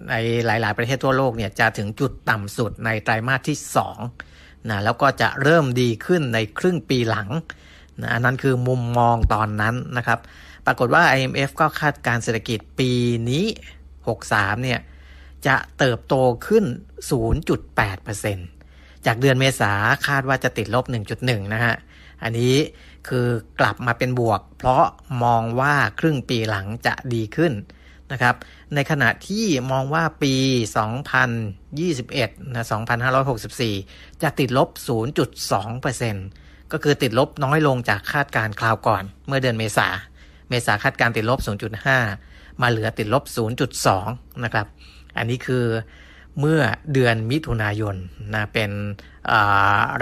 [0.09, 0.15] ใน
[0.45, 3.57] หลาย ๆ ประเทศทั่วโลกเนี่ยจะถึงจุดต่ำสุดในไตรมาสที่
[3.95, 4.30] 2
[4.69, 7.29] นะแล้วก็จะเริ่มดีขึ้นในครึ่งปีหลัง
[8.01, 10.19] นะอันนั้นคือมุมมองตอนนั้นนะครับ
[10.65, 12.91] ปรากฏว่า IMF ก็คาดการเศรษฐกิจปี
[13.29, 13.45] นี้
[14.03, 14.79] 63 เนี่ย
[15.47, 16.15] จะเติบโต
[16.47, 16.65] ขึ้น
[17.85, 19.73] 0.8%จากเดือนเมษา
[20.07, 20.85] คาดว่าจะติดลบ
[21.19, 21.75] 1.1 นะฮะ
[22.23, 22.55] อันนี้
[23.07, 23.27] คือ
[23.59, 24.83] กลับมาเป็นบวก เพราะ
[25.23, 27.53] มองว่าครึ่งปีหลังจะดีขึ้น
[28.11, 28.35] นะครับ
[28.75, 30.33] ในขณะที่มองว่าปี
[31.59, 32.65] 2021 นะ
[33.43, 34.69] 2564 จะติดลบ
[35.49, 39.87] 0.2%ก็คือติดลบน้อยลงจากคาดการคราวก่อน เมื่อเดือนเมษา
[40.49, 41.39] เมษาคาดการติดลบ
[41.99, 43.23] 0.5 มาเหลือติดลบ
[43.83, 44.67] 0.2 นะครับ
[45.17, 45.65] อันนี้คือ
[46.39, 46.61] เมื่อ
[46.93, 47.95] เดือนมิถุนายน
[48.33, 48.71] นะเป็น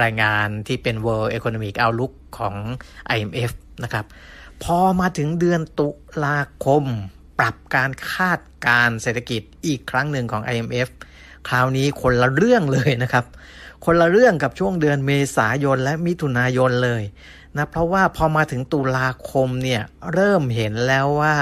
[0.02, 2.56] รายงานที่เป็น World Economic Outlook ของ
[3.16, 3.52] IMF
[3.84, 4.06] นะครับ
[4.64, 5.90] พอมาถึงเดือนตุ
[6.26, 6.86] ลาคม
[7.40, 10.90] ปรับการคาดการเศรษฐกิจอีกครั้งหนึ่งของ IMF
[11.48, 13.26] คราวนี้คนละเรื่องเลยนะครับ
[13.86, 17.04] คนละเรื่องกับช่วงเดือนเมษายนและมิถุนายนเลย
[17.58, 19.82] นะเพราะว่าพอมาถึงตุลาคมเนี่ย
[20.14, 21.36] เริ่มเห็นแล้วว่า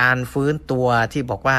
[0.00, 1.58] การฟื้นตัวที่บอกว่า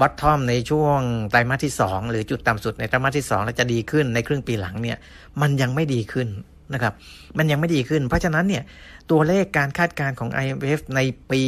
[0.00, 0.98] บอททอมในช่วง
[1.30, 4.98] ไตรมาสที่ 2 หรือจุดต่ำสุดในไตรมาสที่ 2 แล้วจะดีขึ้นในครึ่งปีหลังเนี่ย
[5.40, 6.28] มันยังไม่ดีขึ้น
[6.74, 6.92] นะครับ
[7.38, 8.62] มันยังไม่ดีขึ้น เพราะฉะนั้นเนี่ย
[9.10, 11.42] ตัวเลขการคาดการณ์ของ IMF ในปี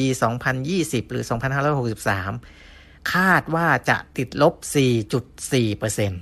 [0.53, 1.25] 2020 หรือ
[2.37, 4.55] 2563 คาดว่าจะติดลบ
[5.33, 6.13] 4.4%น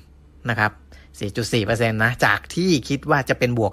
[0.53, 0.73] ะครับ
[1.19, 3.73] 4.4%นะ จากที่คิดว่าจะเป็นบวก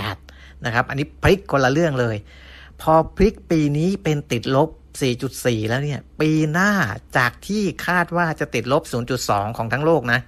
[0.00, 2.16] 0.8 นะครับ อันนี้พลิกคนละเรื่องเลย
[2.80, 4.70] พอพลิกปีนี้เป็นติดลบ
[5.20, 6.70] 4.4 แล้วเนี่ย ปีหน้า
[7.16, 8.82] จากที่คาดว่าจะติดลบ
[9.20, 10.20] 0.2 ของทั้งโลกนะ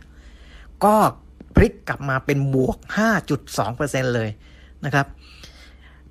[0.85, 0.97] ก็
[1.55, 2.77] พลิกกลับมาเป็นบวก
[3.47, 4.31] 5.2%เลย
[4.85, 5.07] นะครับ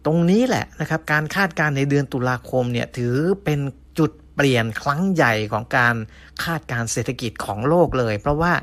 [0.05, 3.59] ตรงนี้แหละนะครับการคาดการณ์ในเดือนตุลาคมเนี่ยถือเป็น
[3.99, 5.95] จุดเปลี่ยนครั้งใหญ่ของการ
[6.43, 8.53] คาดการเศรษฐกิจของโลกเลย เพราะว่า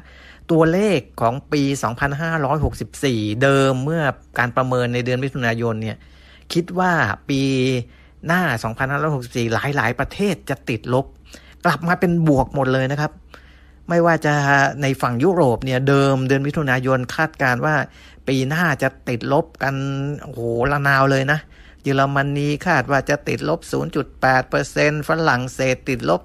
[0.50, 1.62] ตัวเลขของปี
[2.52, 4.02] 2564 เดิมเมื่อ
[4.38, 5.96] การประเมินในเดือนมิถุนายนเนี่ย
[6.52, 6.92] คิดว่า
[7.28, 7.42] ปี
[8.26, 8.42] หน้า
[8.98, 11.06] 2564 หลายหลายประเทศจะติดลบ
[11.64, 13.12] กลับมาเป็นบวกหมดเลยนะครับ
[13.88, 14.34] ไม่ว่าจะ
[14.82, 17.76] ในฝั่งยุโรปเนี่ยเดิมเดือนมิถุนายนคาดการว่า
[18.28, 19.74] ปีหน้าจะติดลบกัน
[20.22, 20.40] โอ้โห
[20.70, 21.38] ละนาวเลยนะ
[21.82, 23.60] เยอรมนีคาดว่าจะติดลบ
[24.34, 26.20] 0.8%ฝรั่งเศสติดลบ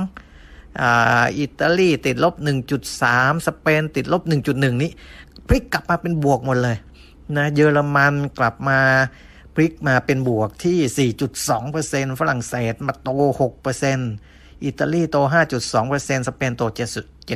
[0.00, 2.34] 1.2อิตาลีติดลบ
[2.90, 4.90] 1.3 สเปนติดลบ 1.1 นี้
[5.48, 6.76] พลิกกลับมาเป็นบวกหมดเลย
[7.36, 8.80] นะเยอรมันกลับมา
[9.54, 11.10] พลิกมาเป็นบวกที่
[11.48, 13.08] 4.2%ฝรั่งเศสมาโต
[13.70, 14.29] 6%
[14.64, 15.16] อิตาลีโต
[15.72, 16.62] 5.2%สเปนโต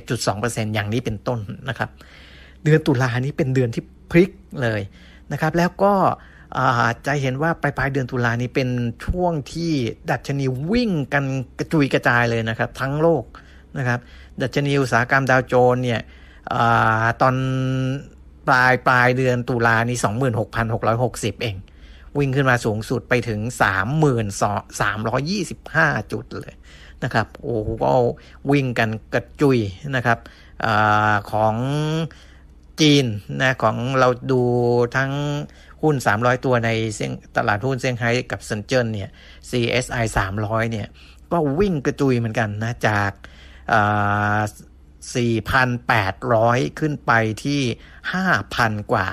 [0.01, 1.91] 7.2%อย่างนี้เป็นต้นนะครับ
[2.65, 4.31] เดือนตุลานี้เป็นเดือนที่พลิก
[4.63, 4.81] เลย
[5.33, 5.95] นะครับ แล้วก็
[7.07, 8.69] จะเห็นว่าปลายปลายเดือนตุลานี้เป็น
[9.07, 9.73] ช่วงที่
[10.11, 11.25] ดัชนีวิ่งกัน
[11.59, 13.25] กระจุยกระจายเลยนะครับ ทั้งโลก
[13.79, 13.99] นะครับ
[14.43, 16.01] ดัชนีอุตสาหกรรมดาวโจนเนี่ย
[16.55, 16.57] อ
[17.21, 17.35] ตอน
[18.49, 19.97] ปลายปลายเดือนตุลานี้
[20.71, 21.57] 26,660 เอง
[22.19, 23.41] วิ่งขึ้นมาสูงสุดไปถึง
[24.77, 26.55] 3,325 จุดเลย
[27.03, 27.93] นะครับโอ้ก็
[28.51, 29.59] วิ่งกันกระจุย
[29.97, 30.19] นะครับ
[30.65, 30.67] อ
[31.33, 31.55] ของ
[32.81, 33.07] จีน
[33.41, 34.43] นะของเราดู
[34.97, 35.13] ทั้ง
[35.83, 39.11] หุ้น 300 ตัวในเซียงตลาดหุ้นเซี่ยงไฮ้กับเซินเจิ้นเนี่ย
[39.51, 40.05] CSI
[40.39, 40.89] 300 เนี่ย
[41.33, 43.13] ก็วิ่งกระจุยเหมือนกันนะ จาก
[45.15, 47.13] 4,800 ขึ้นไป
[47.45, 47.61] ที่
[48.25, 49.07] 5,000 กว่า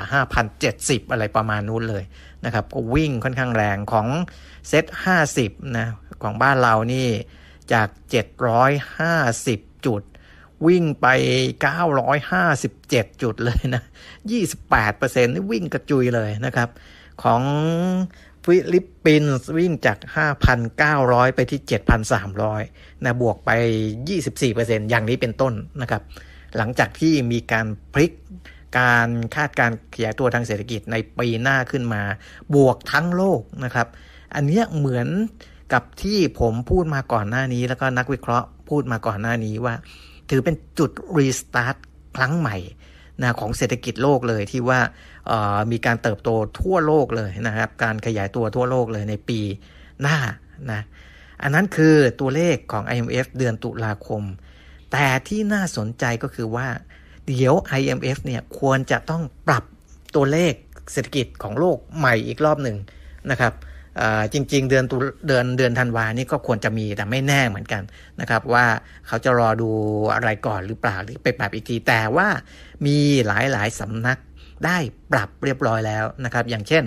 [0.52, 2.04] 5,070 อะไรประมาณนู้นเลย
[2.46, 4.08] นะครับ ก็วิ่งค่อนข้างแรงของ
[4.67, 4.86] เซ็ต
[5.32, 5.88] 50 นะ
[6.24, 7.08] ของบ้านเรานี่
[7.74, 7.88] จาก
[9.02, 10.02] 750 จุด
[10.68, 11.08] วิ่งไป
[12.34, 13.84] 957 จุดเลยนะ
[14.54, 16.70] 28%นี่วิ่งกระจุยเลยนะครับ
[17.24, 17.42] ของ
[18.46, 19.98] ฟิลิปปินส์วิ่งจาก
[20.68, 21.62] 5,900 ไปที่
[22.28, 23.52] 7,300 นะ บวกไป
[24.20, 26.02] 24%อย่างนี้เป็นต้นนะครับ
[26.58, 28.12] หลังจากที่มีการพลิก
[28.80, 32.02] การคาดการขยายตัวทางเศรษฐกิจในปีหน้าขึ้นมา
[32.56, 33.88] บวกทั้งโลกนะครับ
[34.36, 35.08] อันนี้เหมือน
[35.74, 39.76] กับที่ผมพูดมาก่อนหน้านี้ แล้วก็นักวิเคราะห์พูดมาก่อนหน้านี้ว่า
[40.30, 41.76] ถือเป็นจุดรีสตาร์ท
[42.18, 42.58] ครั้งใหม่
[43.22, 44.80] นะของเศรษฐกิจโลกเลยที่ว่า
[45.72, 46.30] มีการเติบโต
[46.60, 49.40] ทั่วโลกเลยนะครับ การขยายตัวทั่วโลกเลยในปี
[50.02, 50.18] หน้า
[50.72, 50.82] นะ
[51.42, 54.24] อันนั้นคือตัวเลขของ IMF เดือนตุลาคม
[54.92, 56.68] แต่ที่น่าสนใจก็คือว่า
[57.28, 59.64] เดี๋ยว IMF เนี่ยควรจะต้องปรับ
[60.16, 60.54] ตัวเลข
[60.92, 62.78] เศรษฐกิจของโลกใหม่อีกรอบหนึ่ง
[63.32, 63.54] นะครับ
[64.34, 67.84] จริง ๆ เดือนตุเดือนเดือนธันวานี่ก็ควรจะมีแต่ไม่แน่เหมือนกัน
[68.21, 68.65] นะครับว่า
[69.08, 69.69] เขาจะรอดู
[70.13, 72.27] อะไรก่อนหรือเปล่าหรือไปปรับอีกทีแต่ว่า
[72.86, 74.17] มีหลายๆสำนัก
[74.65, 74.77] ได้
[75.12, 76.84] ปรับเรียบร้อยแล้วนะครับ อย่างเช่น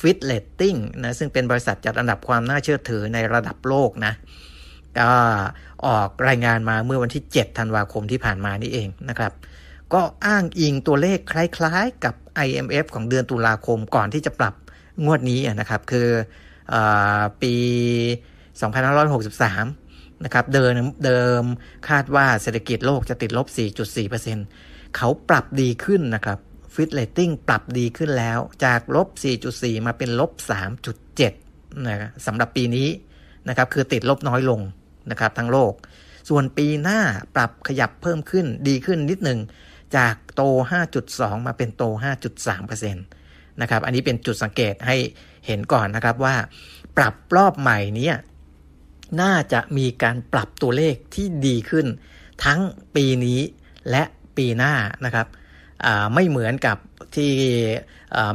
[0.00, 4.12] Fit Rating นะซึ่งเป็นบริษัทจัดอันดับความน่าเชื่อถือในระดับโลกนะ
[4.98, 5.10] ก็
[5.86, 9.32] ออกรายงานมาเมื่อวันที่ 7 ธันวาคมที่ผ่านมานี่เองนะครับ
[9.94, 12.14] ก็อ้างอิงตัวเลขคล้ายๆ กับ
[12.46, 14.54] IMF ของเดือนตุลาคมก่อนที่จะปรับ
[15.04, 16.08] งวดนี้นะครับ คือ
[17.42, 17.54] ปี
[18.90, 20.72] 2563 นะครับ เดิม
[21.04, 21.42] เดิม
[21.88, 23.46] คาดว่าเศรษฐกิจโลกจะติดลบ
[24.22, 26.38] 4.4%เขาปรับดีขึ้นนะครับ
[26.74, 29.08] Fitch Ratings ปรับดีขึ้นแล้วจากลบ
[29.46, 30.32] 4.4 มาเป็นลบ
[31.08, 32.88] 3.7 นะสำหรับปีนี้
[33.48, 34.60] นะครับคือติดลบน้อยลง
[35.10, 35.72] นะครับทั้งโลก
[36.28, 37.00] ส่วนปีหน้า
[37.36, 39.40] ปรับขยับเพิ่มขึ้นดีขึ้นนิดหนึ่ง
[39.96, 40.42] จากโต
[40.92, 43.23] 5.2 มาเป็นโต 5.3%
[43.62, 44.96] นะครับ อันนี้เป็นจุดสังเกตให้
[45.46, 46.34] เห็นก่อนนะครับว่า
[46.96, 48.10] ปรับรอบใหม่นี้
[49.20, 51.86] น่าจะมีการปรับตัวเลขที่ดีขึ้น
[52.44, 52.60] ทั้ง
[52.94, 53.40] ปีนี้
[53.90, 54.02] และ
[54.36, 55.26] ปีหน้านะครับ
[56.14, 56.76] ไม่เหมือนกับ
[57.16, 57.32] ที่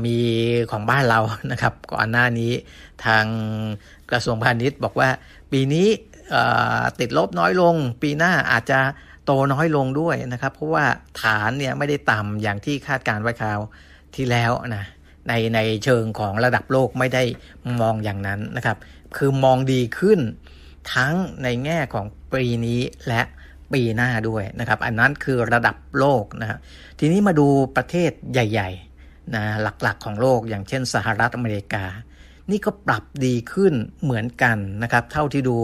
[0.05, 0.15] มี
[0.71, 1.19] ของบ้านเรา
[1.51, 2.51] นะครับ ก่อนหน้านี้
[3.05, 3.25] ทาง
[4.12, 5.10] กระทรวงพาณิชย์บอกว่า
[5.51, 5.88] ปีนี้
[6.99, 8.79] ติดลบน้อยลง ปีหน้าอาจจะ
[9.25, 10.86] โตน้อยลงด้วยนะครับ เพราะว่า
[11.21, 13.60] ฐานเนี่ยไม่ได้ต่ำอย่างที่คาดการไว้คราว
[14.15, 14.86] ที่แล้วนะ
[15.30, 17.24] ในในเชิงของระดับโลกไม่ได้
[17.82, 18.78] มองอย่างนั้นนะครับ
[19.18, 20.20] คือมองดีขึ้น
[20.94, 21.13] ทั้ง
[21.44, 23.22] ในแง่ของปีนี้และ
[23.74, 26.60] ปีหน้าด้วยนะครับ อันนั้นคือระดับโลกนะครับ
[27.00, 29.44] ทีนี้มาดูประเทศใหญ่ๆนะ
[29.84, 31.86] หลักๆของโลกอย่างเช่นสหรัฐอเมริกา
[32.52, 35.58] นี่ก็ปรับดีขึ้นเหมือนกันนะครับ เท่าที่ดู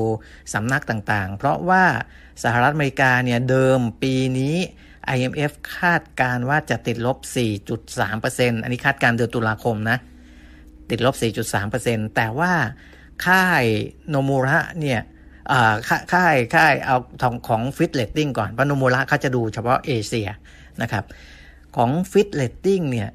[0.54, 1.84] สำนักต่างๆ เพราะว่า
[2.44, 4.56] สหรัฐอเมริกาเนี่ยเดิมปีนี้
[5.16, 7.18] IMF คาดการณ์ว่าจะติดลบ
[7.92, 9.98] 4.3%อันนี้คาดการณ์เดือนตุลาคมนะ
[10.90, 11.16] ติดลบ
[11.66, 12.54] 4.3%แต่ว่า
[13.26, 13.64] ค่าย
[14.10, 15.02] โนมูระเนี่ย
[15.88, 16.00] ค่า
[16.34, 20.30] ยค่ายเอาของของ Fitch Ratings ก่อนเพราะโนมูระเขาจะดูเฉพาะเอเชีย
[20.82, 21.06] นะครับ
[21.76, 23.10] ของ Fitch Ratings เนี่ย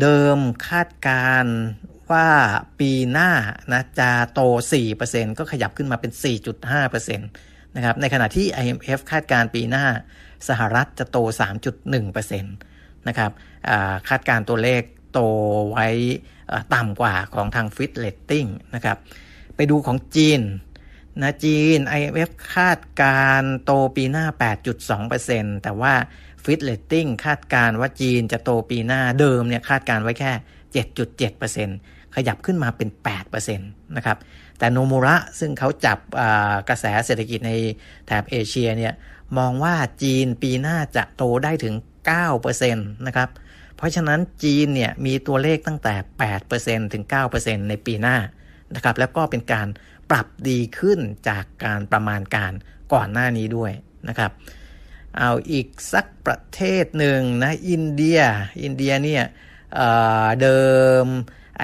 [0.00, 1.44] เดิมคาดการณ์
[2.12, 2.28] ว่า
[2.80, 3.30] ปีหน้า
[3.72, 4.40] นะจะโต
[4.90, 6.12] 4%ก็ขยับขึ้นมาเป็น
[6.74, 9.86] 4.5%นะครับ ในขณะที่ IMF คาดการณ์ปีหน้า
[10.48, 11.18] สหรัฐจะโต
[11.98, 13.30] 3.1%นะครับ
[14.08, 14.82] คาดการณ์ตัวเลข
[15.12, 15.20] โต
[15.70, 15.88] ไว้
[16.74, 18.96] ต่ำกว่าของทาง Fitch Ratings นะครับ
[19.56, 20.40] ไปดูของจีน
[21.22, 24.26] นะจีน IMF คาดการณ์โตปีหน้า
[24.94, 25.94] 8.2%แต่ว่า
[26.44, 30.32] Fitch Ratings คาดการณ์ว่าจีนจะโตปีหน้าเดิมเนี่ยคาดการณ์ไว้แค่
[31.74, 32.88] 7.7%ขยับขึ้นมาเป็น
[33.42, 34.18] 8%นะครับ
[34.58, 35.98] แต่โนมูระซึ่งเขาจับ
[36.68, 37.52] กระแสเศรษฐกิจใน
[38.06, 38.94] แถบเอเชียเนี่ย
[39.38, 41.74] มองว่าจีนปีหน้าจะโตได้ถึง
[42.20, 43.28] 9%นะครับ
[43.76, 45.94] เพราะฉะนั้นจีนเนี่ยมีตัวเลขตั้งแต่
[46.44, 47.04] 8%ถึง
[47.36, 48.16] 9%ในปีหน้า
[48.74, 49.68] นะครับ แล้วก็เป็นการ
[50.10, 52.52] ปรับดีขึ้นจากการประมาณการ
[52.92, 53.72] ก่อนหน้านี้ด้วย
[54.08, 54.30] นะครับ
[55.18, 58.20] เอาอีกสักประเทศหนึ่งนะอินเดีย
[58.62, 59.24] อินเดียเนี่ย
[59.74, 60.60] เเดิ
[61.02, 61.06] ม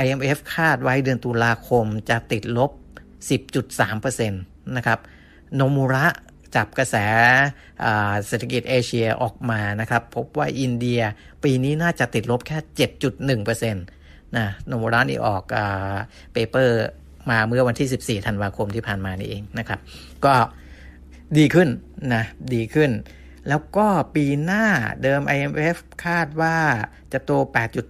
[0.03, 2.70] IMF คาดไว้เดือนตุลาคมจะติดลบ
[3.51, 4.98] 10.3%นะครับ
[5.55, 6.07] โนมูระ
[6.56, 6.96] จับกระแส
[8.26, 11.00] เศรษฐกิจเอเชียออกมานะครับ พบว่าอินเดีย
[11.44, 12.58] ปีนี้น่าจะติดลบแค่
[13.36, 15.44] 7.1%นะโนมูระนี่ออก
[16.32, 16.82] เปเปอร์
[17.30, 19.80] มาเมื่อวันที่ 14 ธันวาคมที่ผ่านมานี่เองนะครับ
[20.24, 20.34] ก็
[21.38, 21.68] ดีขึ้น
[22.14, 22.90] นะดีขึ้น
[23.48, 24.64] แล้วก็ปีหน้า
[25.02, 26.56] เดิม IMF คาดว่า
[27.12, 27.30] จะโต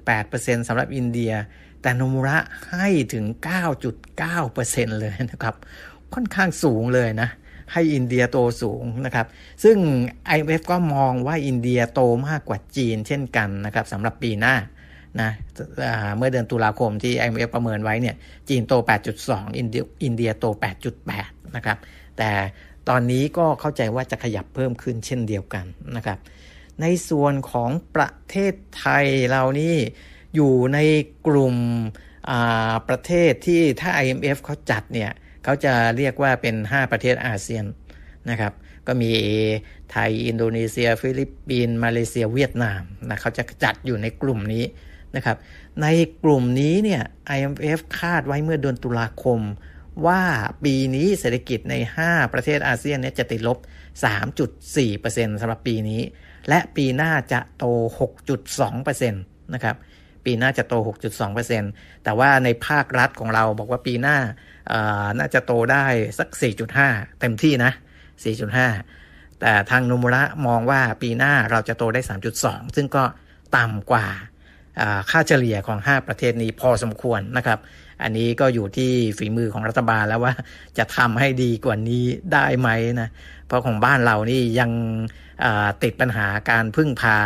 [0.05, 1.33] 8.8%สำหรับอินเดีย
[1.83, 2.39] แต่โนมุระ
[2.73, 3.25] ให้ถึง
[4.13, 5.55] 9.9%เลยนะครับ
[6.15, 7.29] ค่อนข้างสูงเลยนะ
[7.73, 9.27] ให้อินเดียโตสูงนะครับ
[9.65, 9.77] ซึ่ง
[10.35, 14.55] IMF ก็มองว่าอินเดียโตมากกว่าจีนเช่นกันนะครับสำหรับปีหน้า
[15.21, 15.31] นะ
[16.17, 18.17] เมื่อเดือนตุลาคมที่ IMF ประเมินไว้เนี่ย
[18.49, 18.73] จีนโต
[19.17, 20.45] 8.2 อินเดียอินเดียโต
[21.01, 21.79] 8.8 นะครับ
[22.19, 22.31] แต่
[22.89, 25.65] ตอนนี้ก็เข้าใจว่าจะขยับเพิ่มขึ้นเช่นเดียวกัน
[25.97, 26.19] นะครับ
[26.81, 29.77] ในส่วนของประเทศไทยเรานี่
[30.35, 30.79] อยู่ใน
[31.27, 31.57] กลุ่ม
[32.89, 35.11] ประเทศที่ถ้า IMF เขาจัดเนี่ย
[35.45, 37.65] เขาจะเรียกว่าเป็น 5 ประเทศอาเซียน
[38.31, 38.53] นะครับ
[38.87, 39.13] ก็มี
[39.91, 44.65] ไทย อินโดนีเซีย ฟิลิปปินส์มาเลเซียเวียดนามนะเขาจะจัดอยู่ในกลุ่มนี้
[45.17, 45.37] นะครับ
[45.83, 45.87] ใน
[46.25, 47.03] กลุ่มนี้เนี่ย
[47.37, 49.41] IMF คาดไว้เมื่อเดือนตุลาคม
[50.07, 50.23] ว่า
[50.65, 51.75] ปีนี้เศรษฐกิจใน
[52.05, 53.59] 5 ประเทศอาเซียนเนี่ยจะติดลบ
[54.55, 56.01] 3.4%สำหรับปีนี้
[56.49, 57.65] และปีหน้าจะโต
[58.39, 59.77] 6.2%นะครับ
[60.25, 60.75] ปีหน้าจะโต
[61.41, 64.19] 6.2%แต่ว่าในภาครัฐของเราบอกว่าปีหน้า
[65.19, 65.87] น่าจะโตได้
[66.19, 66.29] สัก
[66.75, 67.73] 4.5 เต็มที่นะ
[68.57, 72.01] 4.5 แต่ทางนุมุระมองว่าปีหน้าเราจะโตได้
[72.39, 73.05] 3.2 ซึ่งก็
[73.57, 74.07] ต่ำกว่า
[75.11, 77.59] ค่าเฉลี่ยของ 5 ประเทศนี้พอสมควรนะครับ
[78.03, 80.35] อันนี้ก็อยู่ที่ฝีมือของรัฐบาลแล้วว่า
[80.79, 82.69] จะทำให้ดีกว่านี้ได้ไหม
[83.01, 83.09] นะ
[83.47, 84.71] เพราะของบ้านเรานี่ยัง
[85.83, 87.19] ติดปัญหาการพึ่งพา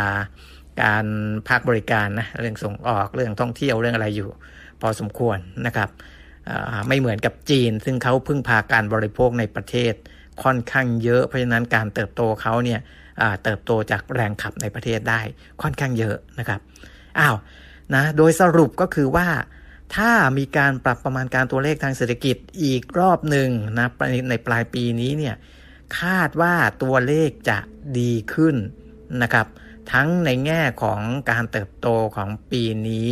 [0.81, 1.05] การ
[1.47, 4.29] ภาคบริการนะเรื่องส่งออกเรื่องท่องเที่ยวเรื่องอะไรอยู่
[4.81, 5.89] พอสมควรนะครับ
[6.87, 9.93] ไม่เหมือนกับจีน ซึ่งเขาพึ่งพาการบริโภคในประเทศ
[10.43, 12.79] ค่อนข้างเยอะ เพราะฉะนั้นการเติบโตเขาเนี่ย
[13.43, 15.21] เติบโตจากแรงขับในประเทศได้
[15.61, 16.59] ค่อนข้างเยอะนะครับ
[17.19, 17.35] อ้าว
[17.95, 19.27] นะโดยสรุปก็คือว่า
[19.95, 23.87] ถ้ามีการปรับประมาณการตัวเลขทางเศรษฐกิจอีกรอบหนึ่งนะ
[24.29, 25.35] ในปลายปีนี้เนี่ย
[25.99, 27.57] คาดว่าตัวเลขจะ
[27.99, 28.55] ดีขึ้น
[29.21, 29.47] นะครับ
[29.91, 30.99] ทั้งในแง่ของ
[31.31, 33.07] การเติบโตของปีนี้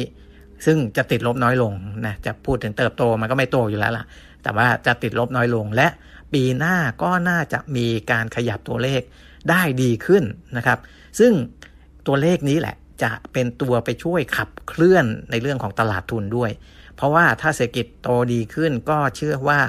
[0.65, 1.73] ซึ่งจะติดลบน้อยลง
[2.05, 4.05] นะจะพูดถึงเติบโตมันก็ไม่โตอยู่แล้วล่ะ
[4.43, 5.87] แต่ว่าจะติดลบน้อยลงและ
[6.33, 9.01] ปีหน้าก็น่าจะมีการขยับตัวเลข
[9.49, 10.23] ได้ดีขึ้น
[10.57, 10.79] นะครับ
[11.19, 11.33] ซึ่ง
[12.07, 16.51] ตัวเลขนี้แหละจะเป็นตัวไปช่วยขับเคลื่อนในเรื่องของตลาดทุนด้วย
[16.95, 19.59] เพราะว่าถ้าเศรษฐกิจโตดีขึ้นก็เชื่อว่า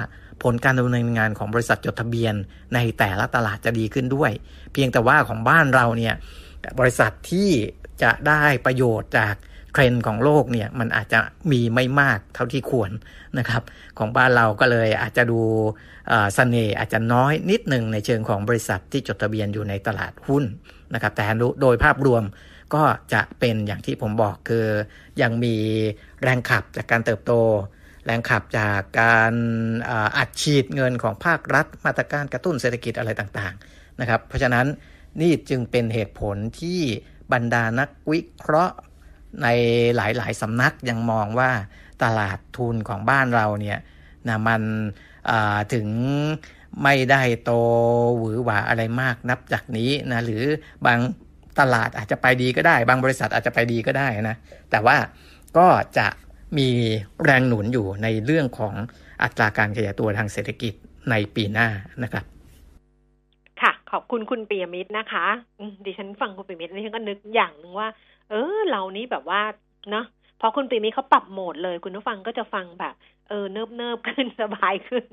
[0.43, 2.33] ผลการดำเนินงานของบริษัทจดทะเบียน
[2.73, 4.31] ในแต่ละตลาดจะดีขึ้นด้วย
[4.73, 6.15] เพียงแต่ว่าของบ้านเราเนี่ย
[6.79, 7.49] บริษัทที่
[8.03, 9.35] จะได้ประโยชน์จาก
[9.73, 11.19] เทรนด์ของโลกเนี่ยมันอาจจะ
[11.51, 12.91] มีไม่มากเท่าที่ควร
[13.39, 13.63] นะครับ
[13.97, 15.41] ของบ้านเราก็เลยอาจจะดู
[16.11, 20.43] สเสน่ห์อาจจะน้อยนิดหนึ่งในเชิงของบริษัทที่จดทะเบียนอยู่ในตลาดหุ้น
[20.93, 21.23] นะครับ แต่
[21.61, 22.23] โดยภาพรวม
[22.75, 24.65] ก็จะเป็นอย่างที่ผมบอกคือ
[25.21, 25.55] ยังมี
[26.23, 27.33] แรงขับจากการเติบโต
[28.05, 29.33] แรงขับจากการ
[30.17, 34.65] อัดฉีดเงินของภาครัฐ มาตรการกระตุ้นเศรษฐกิจอะไรต่างๆนะครับ เพราะฉะนั้น
[35.21, 36.79] นี่จึงเป็นเหตุผลที่
[37.33, 38.75] บรรดานักวิเคราะห์
[39.43, 39.47] ใน
[39.95, 41.51] หลายๆสำนักยังมองว่า
[42.03, 43.79] ตลาดทุนของบ้านเราเนี่ย
[44.27, 44.61] นะมัน
[45.73, 45.87] ถึง
[46.83, 47.51] ไม่ได้โต
[48.17, 50.43] หวือหวาอะไรมากนับจากนี้นะหรือ
[50.85, 50.99] บาง
[51.59, 54.37] ตลาดอาจจะไปดีก็ได้ บางบริษัทอาจจะไปดีก็ได้นะ
[54.71, 54.97] แต่ว่า
[55.57, 55.67] ก็
[55.97, 56.07] จะ
[56.57, 56.69] มี
[57.23, 58.73] แรงหนุนอยู่ในเรื่องของ
[59.23, 60.73] อัตราการขยายตัวทางเศรษฐกิจ
[61.09, 61.67] ในปีหน้า
[62.03, 62.25] นะครับ
[63.61, 65.25] ค่ะ ขอบคุณคุณปียมิตรนะคะ
[65.85, 67.87] ดิฉันฟังคุณปียมิตรดิฉันก็นึกอย่างหนึ่งว่า
[68.29, 68.37] เออ
[68.69, 69.41] เรานี้แบบว่า
[69.89, 70.03] เนาะ
[70.39, 72.93] พอคุณปีมีเขาปรับโหมดเลย คุณผู้ฟังก็จะฟังแบบ
[73.29, 75.05] เออเนิบเนิบขึ้นสบายขึ้น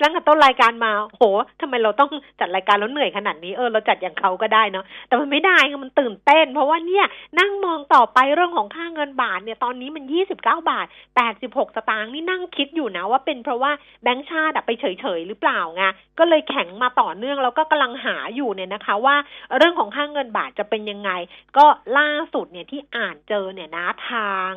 [0.00, 1.22] ตั้งแต่ต้นรายการมา โห
[1.60, 7.06] ทำไมเราต้องจัดรายการแล้วเหนื่อยขนาดนี้เออเราจัดอย่างเขาก็ได้เนาะแต่มันไม่ได้มันตื่นเต้น เพราะว่าเนี่ย
[7.40, 10.86] นั่งมองต่อไปเรื่องของค่าเงินบาทเนี่ยตอนนี้มันยี่สิบเก้าบาท
[11.16, 13.72] แปดสิบหกสตางค์นี่นั่งคิดอยู่นะว่าเป็นเพราะว่า
[14.02, 14.84] แบงก์ชาติไปเฉ
[15.18, 15.82] ยๆหรือเปล่าไง
[16.18, 19.16] ก็เลยแข็งมาต่อเนื่องแล้วก็กำลังหาอยู่เนี่ยนะคะ ว่า
[19.56, 21.10] เรื่องของค่าเงินบาทจะเป็นยังไง
[21.56, 21.66] ก็
[21.98, 24.52] ล่าสุดเนี่ยที่อ่านเจอเนี่ยนะทาง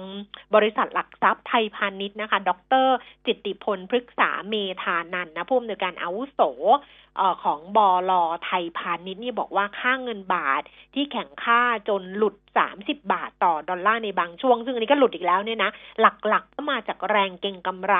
[0.55, 2.51] บริษัทหลักทรัพย์ไทยพาณิชย์นะคะ ด
[2.85, 2.87] ร
[3.25, 6.39] จิตติพลพฤกษาเมธานันนะผู้อำนวยการอาวุโส
[7.43, 8.11] ของบอล
[8.43, 10.61] ไทยพาณิชย์นี่บอกว่าค่าเงินบาท
[10.93, 12.35] ที่แข่งค่าจนหลุด
[12.69, 15.71] 30 บาทต่อดอลลาร์ในบางช่วง ซึ่งอันนี้ก็หลุดอีกแล้วเนี่ยนะ
[16.01, 17.95] หลักๆก็มาจากแรงเก็งกำไร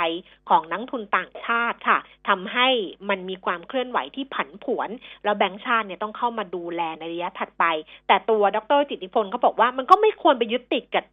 [0.49, 1.97] ของนักทุนต่างชาติค่ะ
[2.27, 2.67] ทำให้
[3.09, 4.89] มันมีความเคลื่อนไหวที่ผันผวน
[5.23, 7.65] แล้วแบงก์ชาติเนี่ยต้องเข้ามาดูแลในระยะถัดไป
[8.07, 11.05] แต่ตัวดรจิติพลเขาบอกว่ามันก็ไม่ควรไปยึดติดกับ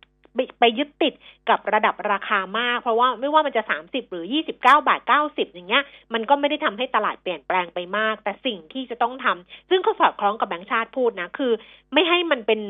[0.60, 1.14] ไปยึดติด
[1.48, 5.82] กับระดับราคามาก เพราะว่าไม่ว่ามันจะ 30 หรือ 29 บาท 90 อย่างเงี้ย
[6.14, 11.52] มันก็ไม่ได้ทำให้ตลาดเปลี่ยนแปลงไปมาก แต่สิ่งที่จะต้องทำซึ่งก็สอดคล้องกับแบงค์ชาติพูดนะ คือ
[11.92, 12.60] ไม่ให้มันเป็น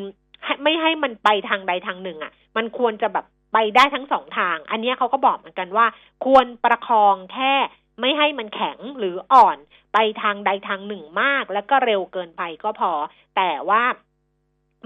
[0.64, 5.86] ไม่ให้มันไปทางใดทางหนึ่งอะ่ะ มันควรจะแบบไปได้ทั้งสองทาง อันนี้เขาก็บอกเหมือนกันว่า
[6.24, 7.54] ควรประคองแค่
[8.00, 9.58] ไม่ให้มันแข็งหรืออ่อน
[9.92, 12.92] ไปทางใดทางหนึ่งมาก แล้วก็เร็วเกินไปก็พอ
[13.36, 13.82] แต่ว่า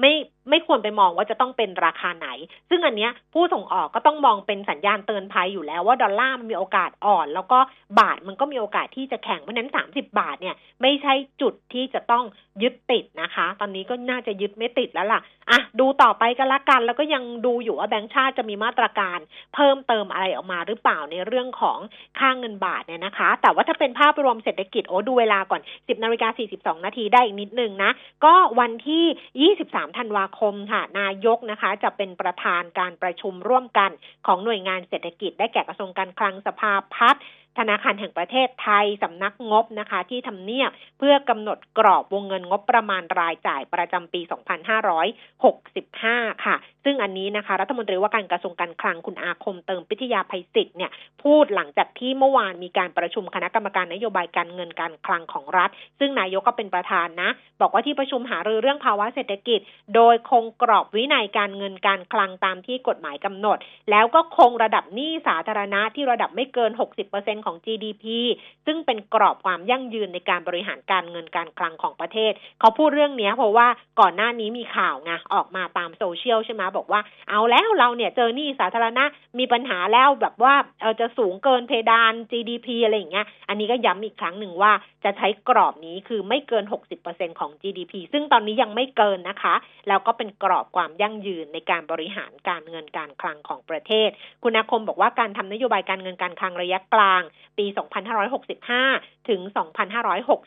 [0.01, 0.13] ไม่
[0.51, 2.29] ไม่ควรไปมองว่าจะต้องเป็นราคาไหน
[2.69, 7.59] ซึ่งอันเนี้ยผู้ส่งออกก็ต้องมองเป็นสัญญาณเตือนภัยอยู่แล้วว่าดอลลาร์มันมีโอกาสอ่อน แล้วก็
[8.01, 12.25] บาทมันก็มีโอกาสที่จะแข็งเพราะนั้น 30 บาทเนี่ยไม่ใช่จุดที่จะต้อง
[12.63, 15.21] ยึดติดนะคะ ตอนนี้ก็น่าจะยึดไม่ติดแล้วล่ะ
[15.51, 19.19] อะดูต่อไปกันละกัน แล้วก็ยังดูอยู่ว่าแบงก์ชาติจะมีมาตรการ
[19.55, 21.79] เพิ่มเติมอะไรออกมาหรือเปล่าในเรื่องของ
[22.19, 26.29] ค่างเงินบาทเนี่ยนะคะ แต่ว่าถ้าเป็นภาพรวมเศรษฐกิจโอ้ดูเวลาก่อน 10นาฬิกา
[26.79, 27.91] 42นาทีได้อีกนิดนึงนะ
[28.25, 33.91] ก็วันที่ 23ธันวาคมค่ะนายกนะคะ จะเป็นประธานการประชุมร่วมกัน
[34.27, 37.23] ของหน่วยงานเศรษฐกิจได้แก่กระทรวงการคลังสภาพัฒน์
[37.59, 44.21] ธนาคารแห่งประเทศไทยสำนักงบนะคะ ที่ทำเนียบเพื่อกำหนดกรอบวงเงินงบประมาณรายจ่ายประจำปี
[45.19, 50.91] 2565 ค่ะ ซึ่งอันนี้นะคะ รัฐมนตรีว่าการกระทรวงการคลังคุณอาคมเติมพิทยาภัยศิษย์เนี่ย
[51.23, 57.31] พูดหลังจากที่เมื่อวานมีการประชุมคณะกรรมการนโยบายการเงินการคลังของรัฐ ซึ่งนายกก็เป็นประธานนะ
[57.61, 59.61] บอกว่าที่ประชุมหารือเรื่องภาวะเศรษฐกิจ
[59.95, 63.59] โดยคงกรอบวินัยการเงินการคลังตามที่กฎหมายกำหนด
[63.91, 66.71] แล้วก็คงระดับหนี้สาธารณะที่ระดับไม่เกิน
[67.09, 68.05] 60%ของของ GDP
[68.67, 73.69] ซึ่งเป็นกรอบความยั่งยืนในการบริหารการเงินการคลังของประเทศ เขาพูดเรื่องนี้เพราะว่า
[74.01, 79.05] ก่อนหน้านี้มีข่าวไงออกมาตามโซเชียลใช่ไหมบอกว่าเอาแล้วเราเนี่ยเจอหนี้สาธารณะ
[79.39, 84.73] มีปัญหาแล้วแบบว่าเออจะสูงเกินเพดาน GDP อะไรอย่างเงี้ย อันนี้ก็ย้ำอีกครั้งหนึ่งว่า
[85.05, 86.65] จะใช้กรอบนี้คือไม่เกิน
[87.03, 89.55] 60%ของ GDP ซึ่งตอนนี้ยังไม่เกินนะคะ
[89.89, 94.09] แล้วก็เป็นกรอบความยั่งยืนในการบริหารการเงินการคลังของประเทศ
[94.43, 97.23] คุณอาคมบอกว่าการทำนโยบายการเงินการคลังระยะกลาง
[97.59, 97.67] ปี
[98.47, 99.41] 2565 ถึง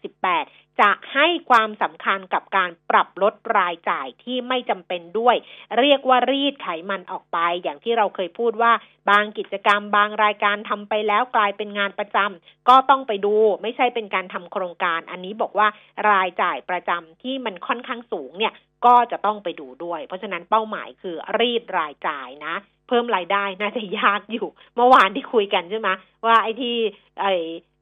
[0.08, 5.36] 2568 จะให้ความสำคัญกับการปรับลดรายจ่ายที่ไม่จำเป็นด้วย
[5.80, 8.72] เรียกว่ารีดไขมันออกไป อย่างที่เราเคยพูดว่า
[9.10, 15.68] บางกิจกรรม บางรายการทำไปแล้วกลายเป็นงานประจำก็ต้องไปดู ไม่ใช่เป็นการทำโครงการ อันนี้บอกว่า
[16.10, 18.54] รายจ่ายประจำที่มันค่อนข้างสูงเนี่ย
[18.86, 22.56] ก็จะต้องไปดูด้วย เพราะฉะนั้นเป้าหมายคือรีดรายจ่ายนะ
[22.90, 25.90] เพิ่มรายได้น่าจะยากอยู่ เมื่อวานที่คุยกันใช่ไหม
[26.26, 26.76] ว่าไอ้ที่
[27.22, 27.34] ไอ้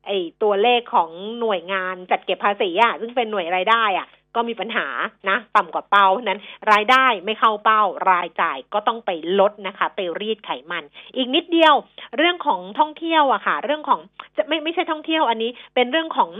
[0.05, 4.87] ไอ้ตัวเลขของหน่วยงานจัดเก็บภาษีอะซึ่งเป็นหน่วยรายได้อะ ก็มีปัญหา
[5.29, 6.39] นะต่ำกว่าเป้านั้น
[6.71, 10.83] รายได้ไม่เข้าเป้ารายจ่ายก็ต้องไปลดนะคะ ไปรีดไขมัน
[11.15, 11.73] อีกนิดเดียว
[12.17, 13.99] เรื่องของท่องเที่ยวอะค่ะ เรื่องของ
[14.37, 16.31] จะไม่ไม่ใช่ท่องเที่ยวอันนี้ เป็นเรื่องของ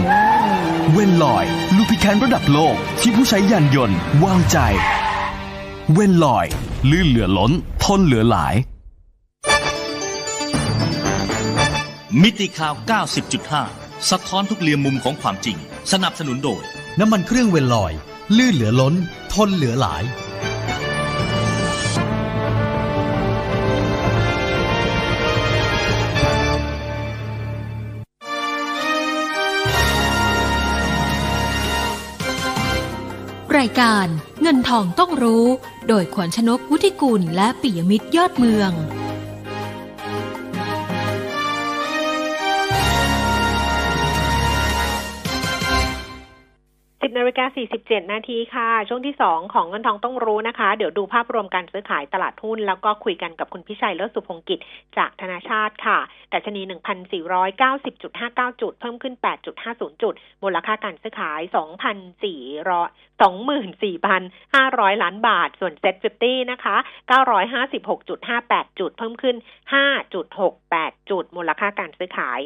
[0.92, 1.44] เวนลอย
[1.76, 4.58] ลูพิแคนระดับโลกที่ผู้ใช้ยานยนต์วางใจ
[5.94, 6.46] เวนลอย
[6.90, 7.52] ลื่นเหลือล้น
[7.84, 8.54] ทนเหลือหลาย
[12.22, 12.74] มิติข่าว
[13.42, 15.56] 90.5 สะท้อนทุกเรียมมุมของความจริง
[15.92, 16.62] สนับสนุนโดย
[16.98, 17.92] น้ำมันเครื่องเวนลอย
[18.36, 18.94] ลื่นเหลือล้น
[19.32, 20.02] ทนเหลือหลาย
[33.58, 34.06] รายการ
[34.42, 35.44] เงินทองต้องรู้
[35.88, 38.70] โดยขวัญชนกวุฒิกุลและปิยมิตรยอดเมือง
[47.16, 47.44] นาฬิกา
[47.78, 54.58] 47 นาทีค่ะ ช่วงที่ 2 ของเงินทองต้องรู้นะคะ เดี๋ยวดูภาพรวมการซื้อขายตลาดหุ้น แล้วก็คุยกันกับคุณพิชัยเลิศสุพงกิจ
[54.98, 55.98] จากธนาชาติค่ะ
[56.30, 56.62] แต่ชนี
[57.46, 59.14] 1,490.59 จุด เพิ่มขึ้น
[59.58, 66.76] 8.50 จุด มูลค่าการซื้อขาย 2,400 24,500 ล้านบาท ส่วน SET50นะคะ
[67.58, 69.36] 956.58 จุด เพิ่มขึ้น
[70.22, 72.40] 5.68 จุด มูลค่าการซื้อขาย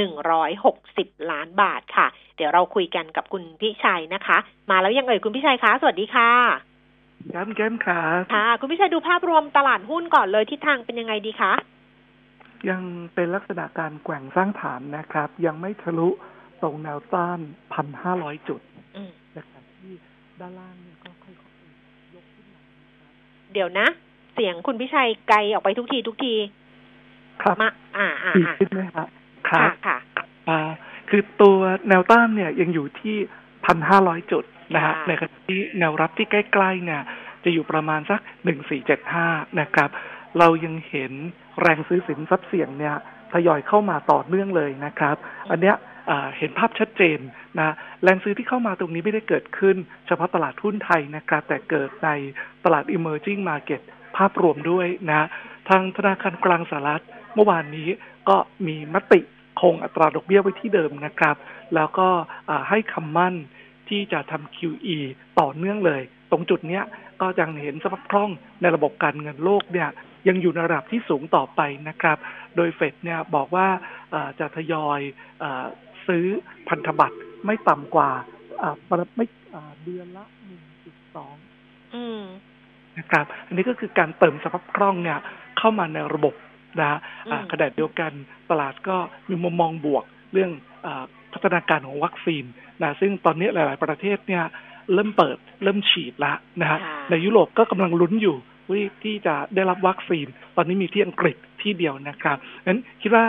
[0.00, 4.38] 15,160 ล้านบาทค่ะ เดี๋ยวเราคุยกันกับคุณพิชัยนะคะ
[4.70, 6.30] มาแล้วยังเอ่ยคุณพิชัยคะสวัสดีค่ะ
[7.34, 11.52] ครับแก้มครับค่ะ คุณพิชัยดูภาพรวมตลาดหุ้นก่อนเลยทิศทางเป็นยังไงดีคะ
[12.70, 12.82] ยัง
[13.14, 16.08] เป็นลักษณะการแกว่งสร้างฐานนะครับ ยังไม่ทะลุ
[16.62, 17.38] ตรงแนวต้าน
[17.72, 18.60] พันห้าร้อยจุด
[19.36, 19.92] นะครับที่
[20.40, 23.10] ด้านล่างเนี่ยก็ค่อยๆยกขึ้นมานะครับ
[23.52, 23.86] เดี๋ยวนะ
[24.34, 26.34] เสียงคุณพิชัยไกลออกไปทุกทีทุกที
[27.42, 29.08] ครับมาอ่าอ่าดีอ่าขึ้นไหมครับ
[29.48, 29.96] คค่ะรับค่ะ
[30.48, 30.60] อ่า
[31.10, 33.16] คือตัวแนวต้านเนี่ยยังอยู่ที่
[33.66, 34.44] พันห้าร้อยจุด
[34.74, 37.02] นะฮะค่ะในขณะที่แนวรับที่ใกล้ๆเนี่ย
[37.44, 39.26] จะอยู่ประมาณสักหนึ่งสี่เจ็ดห้า
[39.60, 39.90] นะครับ
[40.38, 41.12] เรายังเห็น
[41.60, 42.96] แรงซื้อสินทรัพย์เสี่ยงเนี่ย
[43.32, 45.16] ทยอยเข้ามาต่อเนื่องเลยนะครับ
[45.50, 45.76] อันเนี้ย
[46.10, 47.18] อ่าเห็นภาพชัดเจน
[47.58, 49.76] นะแรงซื้อที่เข้ามาตรงนี้ไม่ได้เกิดขึ้น
[50.06, 52.10] เฉพาะตลาดหุ้นไทยนะครับ แต่เกิดใน
[52.64, 53.80] ตลาด emerging market
[54.16, 55.28] ภาพรวมด้วยนะ
[55.68, 57.04] ทางธนาคารกลางสหรัฐ
[57.34, 57.88] เมื่อวานนี้
[58.28, 58.36] ก็
[58.66, 59.20] มีมติ
[59.60, 61.36] คงอัตราดอกเบี้ยไว้ที่เดิมนะครับ
[61.74, 62.08] แล้วก็
[62.48, 63.34] อ่าให้คำมั่น
[63.88, 64.98] ที่จะทำ QE
[65.40, 66.84] ต่อเนื่องเลย ตรงจุดเนี้ย
[67.20, 68.30] ก็ยังเห็นสภาพคล่อง
[68.60, 69.88] ในระบบการเงินโลกเนี่ย
[70.28, 72.18] ยังอยู่ในระดับที่สูงต่อไปนะครับ
[72.56, 73.66] โดยเฟดเนี่ยบอกว่า
[74.14, 75.00] อ่าจะทยอย
[75.42, 75.64] อา
[76.06, 76.24] ซื้อ
[76.68, 78.10] พันธบัตรไม่ต่ำกว่า
[78.62, 80.24] อ่าประไม่อ่าเดือนละ
[81.10, 82.22] 1.2อืม
[82.98, 85.18] นะครับ อันนี้ก็คือการเติมสภาพคล่องเนี่ย
[85.58, 86.34] เข้ามาในระบบ
[86.80, 86.98] นะฮะ
[87.30, 88.12] อ่าอืมขณะเดียวกัน
[88.50, 88.96] ตลาดก็
[89.28, 90.50] มีมุมมองบวกเรื่อง
[90.86, 92.44] อาพัฒนาการของวัคซีน
[92.82, 94.44] นะซึ่งตอนนี้หลาย ๆ ประเทศเนี่ย
[94.94, 98.36] เริ่มเปิดเริ่มฉีดละนะฮะค่ะในยุโรปก็กำลังลุ้นอยู่
[98.68, 103.24] ที่ที่จะได้รับวัคซีน ตอนนี้มีที่อังกฤษที่เดียวนะครับงั้นคิดว่า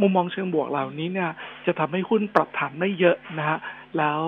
[0.00, 1.30] มุมมองเชิงบวกเหล่านี้เนี่ย
[1.66, 3.58] จะทำให้หุ้นปรับฐานได้เยอะนะฮะ
[3.98, 4.20] แล้ว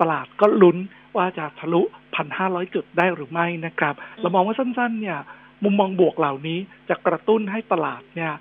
[0.00, 0.76] ตลาดก็ลุ้น
[1.16, 1.82] ว่าจะทะลุ
[2.14, 5.18] พันห้าร้อยจุดได้หรือไม่นะครับ เรามองว่าสั้น ๆ เนี่ย
[5.62, 8.32] มุมมองบวกเหล่านี้จะกระตุ้นให้ตลาดเนี่ย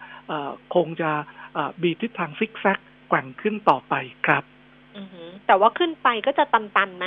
[0.75, 1.11] คงจะ
[1.81, 3.93] บีทิศทางซิกแซกแกว่งขึ้นต่อไป
[4.27, 4.43] ครับ
[5.47, 7.05] แต่ว่าขึ้นไปก็จะตันๆไหม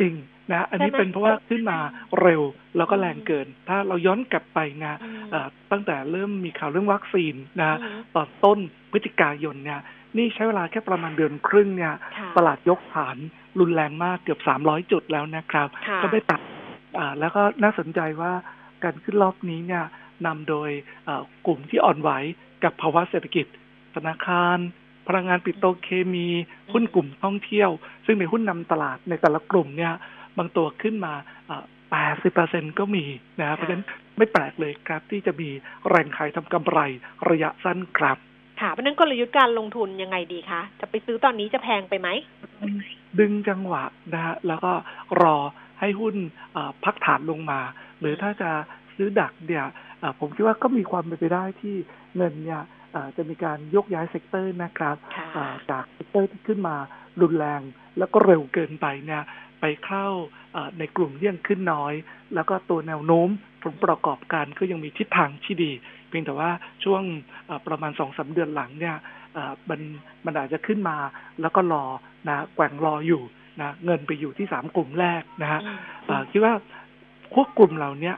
[0.00, 0.14] จริง
[0.52, 1.78] นะอันนี้เป็นเพราะว่าขึ้นมา
[2.22, 2.42] เร็ว
[2.76, 4.98] แล้วก็แรงเกิน ถ้าเราย้อนกลับไปนะ
[5.70, 7.78] ตั้งแต่เริ่มมีข่าวเรื่องวัคซีนนะ
[8.14, 8.58] ตอนต้น
[8.90, 9.80] พฤศจิกายนเนี่ย
[10.16, 11.94] นี่ใช้เวลาแค่ประมาณเดือนครึ่งเนี่ย
[12.36, 13.16] ตลาดยกฐาน
[13.60, 15.68] รุนแรงมากเกือบสามร้อยจุดแล้วนะครับ
[16.02, 16.40] ก็ได้ตัด
[17.20, 18.32] แล้วก็น่าสนใจว่า
[18.84, 19.84] การขึ้นรอบนี้เนี่ย
[20.26, 20.70] นำโดย
[21.46, 22.10] กลุ่มที่อ่อนไหว
[22.64, 23.46] กับภาวะเศรษฐกิจ
[23.94, 24.58] ธนาคาร
[25.08, 26.28] พลังงานปิโตรเคมี
[26.72, 27.70] หุ้นกลุ่มท่องเที่ยว
[28.06, 29.92] ซึ่งในหุ้นนำตลาดในแต่ละกลุ่มเนี่ย
[30.38, 31.14] บางตัวขึ้นมา
[32.16, 33.04] 80%ก็มี
[33.40, 33.84] นะเพราะฉะนั้น
[34.16, 35.48] ไม่แปลกเลยครับที่จะมี
[35.88, 36.78] แรงขายทำกำไร
[37.30, 38.18] ระยะสั้นครับ
[38.60, 42.08] ค่ะเพราะนั้นกลยุทธ์การลงทุนยังไงดีคะ จะไปซื้อตอนนี้จะแพงไปไหม
[43.18, 44.72] ดึงจังหวะนะฮะแล้วก็
[45.22, 45.36] รอ
[45.80, 46.14] ให้หุ้น
[46.84, 47.60] พักฐานลงมา
[48.00, 48.50] หรือถ้าจะ
[48.96, 49.64] ซื้อดักเนี่ย
[50.20, 51.76] ผมคิดว่าก็มีความเป็นไปได้ที่
[52.16, 52.62] เงินเนี่ย
[53.16, 54.96] จะมีการโยกย้าย sector นะครับ
[55.70, 56.76] จาก sector ที่ขึ้นมา
[57.22, 57.60] รุนแรง
[57.98, 59.22] แล้วก็เร็วเกินไปเนี่ย
[59.60, 60.06] ไปเข้า
[60.78, 61.94] ในกลุ่มที่ยังขึ้นน้อย
[62.34, 63.28] แล้วก็ตัวแนวโน้ม
[63.62, 65.72] ผลประกอบการก็ยังมีทิศทางที่ดี
[66.08, 66.50] เพียงแต่ว่า
[66.84, 67.02] ช่วง
[67.66, 68.96] ประมาณสองสามเดือนหลังเนี่ย
[69.70, 69.80] มัน
[70.24, 70.96] มันอาจจะขึ้นมา
[71.40, 71.84] แล้วก็รอ
[72.28, 73.22] นะแกว่งรออยู่
[73.60, 75.60] นะเงินไปอยู่ที่สามกลุ่มแรกนะฮะ
[76.30, 76.54] คิดว่า
[77.34, 78.12] พวกกลุ่มเหล่านี้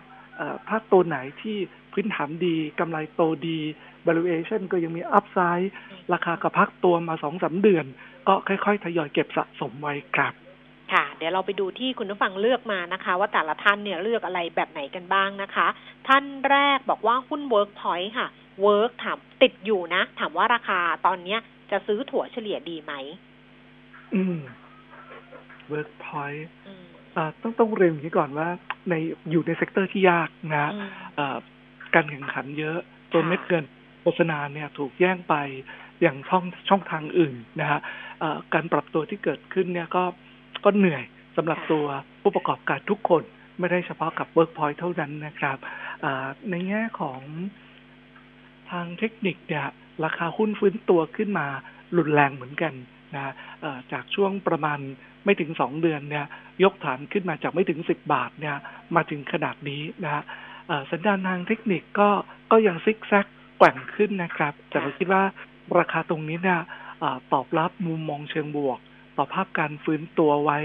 [0.68, 1.56] ถ้าตัวไหนที่
[1.92, 3.58] พื้นฐานดีกำไรโตดี
[4.06, 5.72] valuation ก็ยังมีอัพไซด์
[6.12, 7.86] ราคากระพักตัวมาสองสาเดือน
[8.28, 10.32] ก็ค่อยๆ ทยอยเก็บสะสมไว้ครับ
[10.92, 15.66] ค่ะเดี๋ยวเราไปดูที่คุณผู้ฟังเลือกมานะคะ ว่าแต่ละท่านเนี่ยเลือกอะไรแบบไหนกันบ้างนะคะ
[16.08, 18.28] ท่านแรกบอกว่าหุ้น Workpoint ค่ะ
[18.64, 21.40] Work ถามติดอยู่นะ ถามว่าราคาตอนเนี้ย
[21.70, 22.92] จะซื้อถั่วเฉลี่ยดีไหม
[24.14, 24.38] อืม
[25.72, 26.44] Workpoint
[27.42, 28.48] ต้องต้องเรียนอย่างนี้ก่อนว่า
[28.88, 28.94] ใน
[29.30, 30.72] อยู่ใน sector ที่ยากนะ
[31.94, 32.78] การแข่งขันเยอะ
[33.12, 33.64] ตัวเม็ดเงิน
[34.00, 35.34] โฆษณาเนี่ยถูกแย่งไป
[36.00, 37.80] อย่างช่องช่องทางอื่นนะฮะ
[38.54, 40.04] การปรับตัวที่เกิดขึ้นเนี่ยก็
[40.64, 41.02] ก็เหนื่อย
[41.36, 41.84] สำหรับตัว
[42.22, 43.22] ผู้ประกอบการทุกคน
[43.58, 45.58] ไม่ได้เฉพาะกับ Workpoint เท่านั้นนะครับ
[46.50, 47.20] ในแง่ของ
[48.70, 49.66] ทางเทคนิคเนี่ย
[50.04, 51.46] ราคาหุ้นฟื้นตัวขึ้นมา
[51.96, 52.74] รุนแรงเหมือนกัน
[53.14, 53.34] นะ
[53.92, 54.78] จากช่วงประมาณ
[55.24, 56.26] ไม่ถึงสองเดือนเนี่ย
[56.62, 58.56] ยกฐานขึ้นมาจากไม่ถึงสิบบาทเนี่ย
[58.96, 60.22] มาถึงขนาดนี้นะฮะ
[60.92, 62.08] สัญญาณทางเทคนิคก็
[62.52, 63.26] ก็ยังซิกแซก
[63.58, 65.22] แกว่งขึ้นนะครับ แต่เราคิดว่า
[65.78, 66.60] ราคาตรงนี้เนี่ย
[67.32, 68.78] ตอบรับมุมมองเชิงบวก
[69.16, 70.58] ต่อภาพการฟื้นตัวไว้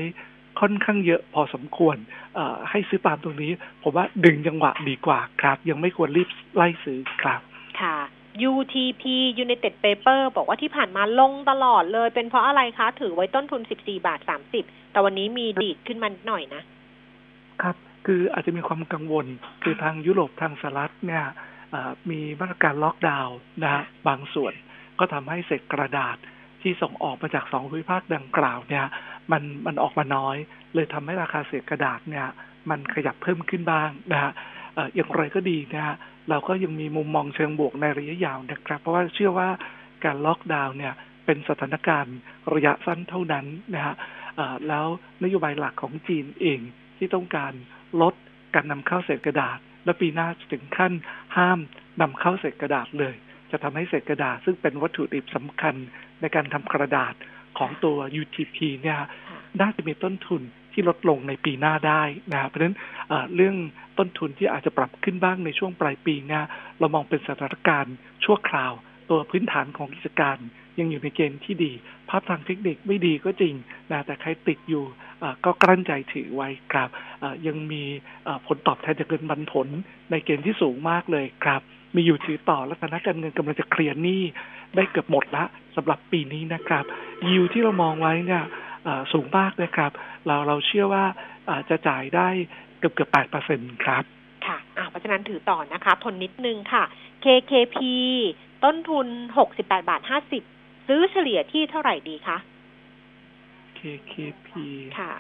[0.60, 1.98] ค่อนข้างเยอะพอสมควร
[2.70, 3.52] ให้ซื้อตามตรงนี้
[3.84, 7.42] ผมว่าดึงจังหวะดีกว่าครับ ยังไม่ควรรีบไล่ซื้อครับ
[7.82, 7.98] ค่ะ
[8.52, 9.04] UTP
[9.44, 14.20] United Paper บอกว่าที่ผ่านมาลงตลอดเลย เป็นเพราะอะไรคะ ถือไว้ต้นทุน 14 บาท
[14.58, 16.62] 30 แต่วันนี้มีดีดขึ้นมาหน่อยนะ
[17.62, 17.76] ครับ
[18.06, 19.26] คืออาจจะมีความกังวล
[19.64, 21.26] คือทางยุโรปทางสหรัฐเนี่ย
[22.10, 24.54] มีมาตรการล็อกดาวน์นะฮะบางส่วน
[25.00, 26.18] ก็ทำให้เศษกระดาษ
[26.62, 28.86] ที่ส่งออกมาจากสองภูมิภาคดังกล่าวเนี่ย
[29.32, 30.38] มันมันออกมาน้อย
[30.76, 32.28] เลยทำให้ราคาเศษกระดาษเนี่ย
[32.70, 34.32] มันขยับเพิ่มขึ้นบ้างนะฮะ
[34.96, 35.96] อย่างไรก็ดีนะฮะ
[36.30, 39.50] เราก็ยังมีมุมมองเชิงบวกในระยะยาวนะครับ เพราะว่าเชื่อว่า
[40.06, 40.94] การล็อกดาวน์เนี่ย
[41.26, 42.18] เป็นสถานการณ์
[42.54, 43.46] ระยะสั้นเท่านั้น
[43.76, 43.96] นะฮะ
[44.68, 44.86] แล้ว
[45.24, 46.60] นโยบายหลักของจีนเอง
[46.98, 47.54] ที่ต้องการ
[48.02, 48.14] ลด
[48.56, 50.94] การนำเข้าเศษกระดาษ และปีหน้าถึงขั้น
[51.38, 51.60] ห้าม
[52.02, 53.16] นำเข้าเศษกระดาษเลย
[53.52, 55.76] จะทำให้เศษกระดาษ ซึ่งเป็นวัตถุดิบสำคัญ
[56.22, 57.14] ในการทำกระดาษ
[57.58, 59.00] ของตัว UTP เนี่ย
[59.62, 60.42] น่าจะมีต้นทุน
[60.76, 62.04] ที่ลดลงในปีหน้าได้
[62.34, 62.76] นะเพราะฉะนั้น
[63.36, 63.56] เรื่อง
[63.98, 66.44] ต้นทุนที่อาจจะปรับขึ้นบ้างในช่วงปลายปีเนี่ย
[66.80, 67.96] เรามองเป็นสถานการณ์
[68.26, 68.74] ชั่วคราว
[69.10, 70.38] ตัวพื้นฐานของกิจการ
[70.80, 71.72] ยังอยู่ในเกณฑ์ที่ดี
[72.10, 73.54] ภาพทางเทคนิคไม่ดีก็จริง
[73.92, 74.86] นะแต่ใครติดอยู่
[75.46, 76.90] ก็กลั้นใจถือไว้ครับ
[77.48, 77.84] ยังมี
[78.48, 79.68] ผลตอบแทนจากเงินบันผล
[80.12, 81.62] ในเกณฑ์ที่สูงมากเลยครับ
[81.96, 84.22] มีอยู่ถือต่อและธนาการเงินกำลังจะเคลียร์หนี้
[84.76, 85.44] ได้เกือบหมดละ
[85.76, 86.84] สำหรับปีนี้นะครับ
[87.28, 88.44] ยิวที่เรามองไว้เนี่ย
[89.14, 89.92] สูงมากนะครับ
[90.26, 91.06] เราเราเชื่อว่า
[91.70, 92.28] จะจ่ายได้
[92.80, 94.04] เกือบเกือบแปดเปอร์เซ็นครับ
[94.48, 94.58] ค่ะ
[94.90, 96.84] เพราะฉะนั้นถือต่อนะคะ ทนนิดนึงค่ะ
[97.24, 97.78] KKP
[98.64, 99.08] ต้นทุน
[99.38, 100.44] หกสิบแปดบาทห้าสิบ
[100.88, 102.38] ซื้อเฉลี่ยที่เท่าไหร่ดีคะ
[103.80, 104.50] KKP
[105.00, 105.14] ค่ะ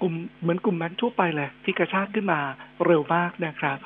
[0.00, 2.40] กลุ่มเหมือนกลุ่มแบงค์ทั่วไปเลยที่กระชากขึ้นมา
[2.86, 3.78] เร็วมากนะครับ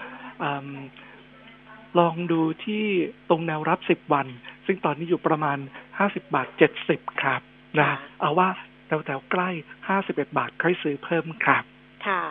[1.99, 2.85] ลองดูที่
[3.29, 4.27] ตรงแนวรับสิบวัน
[4.67, 5.59] ซึ่งตอนนี้อยู่ประมาณ
[5.99, 7.41] ห้าสิบบาทเจ็ดสิบครับ
[7.79, 7.91] นะ
[8.21, 8.49] เอาว่า
[8.87, 9.51] แถวๆใกล้
[9.89, 11.65] ห้าสิบเอ็ดบาทค่อยซื้อเพิ่มครับ
[12.07, 12.23] ค่ะ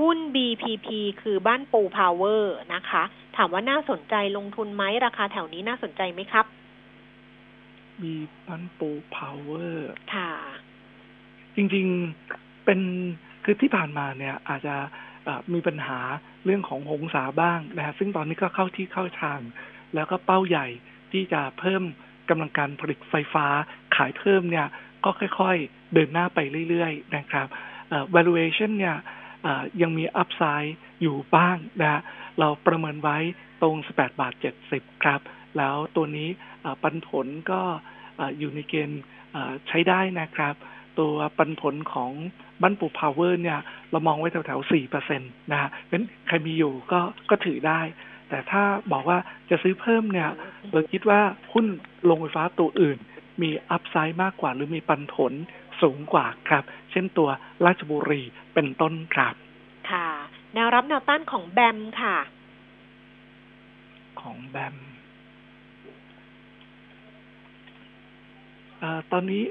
[0.00, 0.88] หุ้น BPP
[1.22, 3.02] คือบ้านปูพาวเวอร์นะคะ
[3.36, 6.46] ถามว่าน่าสนใจลงทุนไหมราคาแถวนี้น่าสนใจไหมครับ
[8.02, 8.14] มี
[8.46, 10.32] บ้านปูพาวเวอร์ค่ะ
[11.56, 12.80] จริงๆเป็น
[13.44, 14.74] คือที่ผ่านมาเนี่ย อาจจะ
[15.54, 15.98] มีปัญหา
[16.44, 19.40] เรื่องของหงสาบ้างนะฮะซึ่งตอนนี้ก็เข้าที่เข้าทาง
[19.94, 20.66] แล้วก็เป้าใหญ่
[21.14, 21.82] ที่จะเพิ่ม
[22.28, 23.46] กำลังการผลิตไฟฟ้า
[23.96, 24.66] ขายเพิ่มเนี่ย
[25.04, 26.38] ก็ค่อยๆ เดินหน้าไป
[26.68, 27.46] เรื่อยๆ นะครับ
[28.14, 28.96] valuation เนี่ย
[29.82, 32.02] ยังมีอัพไซด์อยู่บ้างนะ
[32.38, 33.18] เราประเมินไว้
[33.62, 34.32] ตรง 18 บาท
[34.68, 35.20] 70 ครับ
[35.58, 36.28] แล้วตัวนี้
[36.82, 37.60] ปันผลก็
[38.38, 39.02] อยู่ในเกณฑ์
[39.68, 40.54] ใช้ได้นะครับ
[40.98, 42.12] ตัวปันผลของ
[42.62, 43.60] บันปูพาวเวอร์เนี่ย
[43.90, 47.00] เรามองไว้แถวๆ4%เปอร์เซ็นะฮะเป็นใครมีอยู่ก็
[47.30, 47.80] ก็ถือได้
[48.34, 49.18] แต่ถ้าบอกว่า
[49.50, 50.30] จะซื้อเพิ่มเนี่ย
[50.72, 51.20] เราคิดว่า
[51.52, 51.66] หุ้น
[52.10, 52.98] ลงไฟฟ้าตัวอื่น
[53.42, 55.32] มีอัพไซด์มากกว่าหรือมีปันผล
[55.82, 57.28] สูงกว่าครับ เช่นตัว
[57.66, 58.22] ราชบุรี
[58.54, 59.34] เป็นต้นครับ
[59.90, 60.08] ค่ะ
[60.54, 62.16] แนวรับแนวต้านของแบมค่ะ
[64.20, 64.76] ของแบม
[68.82, 69.42] อตอนนี้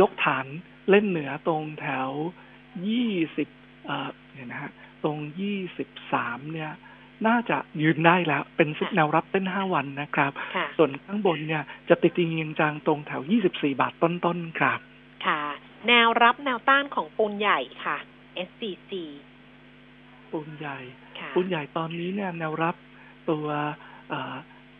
[0.00, 0.46] ยกฐาน
[0.90, 2.10] เล่นเหนือตรงแถว
[2.88, 3.48] ยี่สิบ
[4.32, 4.70] เนี่ยนะฮะ
[5.04, 6.72] ตรงยี่สิบสามเนี่ย
[7.26, 10.32] น่าจะยืนได้แล้ว เป็นแนวรับเต้นห้าวันนะครับ
[10.76, 14.78] ส่วนข้างบนเนี่ยจะติดติงยิงจางตรงแถวยี่สิบสี่บาทต้นๆครับ
[15.26, 15.42] ค่ะ
[15.88, 17.96] แนวรับแนวต้านของปูนใหญ่ค่ะ
[18.48, 18.92] SCC
[20.30, 20.78] ปูนใหญ่
[21.34, 22.74] ปูนใหญ่ตอนนี้เนี่ยแนวรับ
[23.30, 23.46] ตัว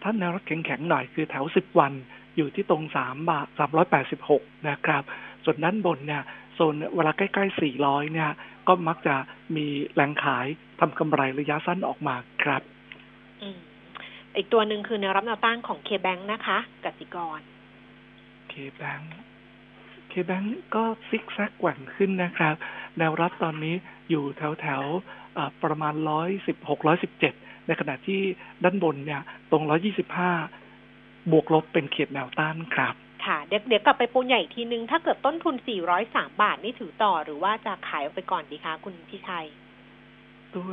[0.02, 1.92] ท่านแนวรับแข็งๆหน่อยคือแถวสิบวัน
[2.36, 5.02] อยู่ที่ตรงสามบาทสามร้อยแปดสิบหกนะครับ
[5.44, 6.22] ส่วนด้านบนเนี่ย
[6.54, 8.30] โซนเวลาใกล้ๆสี่ร้อยเนี่ย
[8.68, 9.14] ก็มักจะ
[9.56, 10.46] มีแรงขาย
[10.80, 12.62] ทำกำไรระยะสั้นออกมาครับ
[13.42, 13.58] อืม
[14.36, 17.40] อีกตัวหนึ่งคือแนวรับแนวต้านของ KBank นะคะกสิกร
[18.48, 19.00] KBank
[20.08, 20.42] KBank
[20.74, 22.54] ก็ซิกแซกแกว่งขึ้นนะครับ
[22.98, 23.74] แนวรับตอนนี้
[24.10, 24.82] อยู่แถวแถว
[25.64, 27.34] ประมาณร้อยสิบหกร้อยสิบเจ็ด
[27.66, 28.20] ในขณะที่
[28.64, 30.32] ด้านบนเนี่ย ตรงร้อยี่สิบห้า
[31.32, 32.94] บวกลบเป็นเขตแนวต้านครับ
[33.28, 35.54] ค่ะ เดี๋ยวเดี๋ยวกลับไปปูนใหญ่ทีนึง ถ้าเกิดต้นทุน
[35.98, 39.46] 403 บาทนี่ถือต่อหรือว่าจะขายออกไปก่อนดีคะคุณพิชัย
[40.54, 40.70] ตัว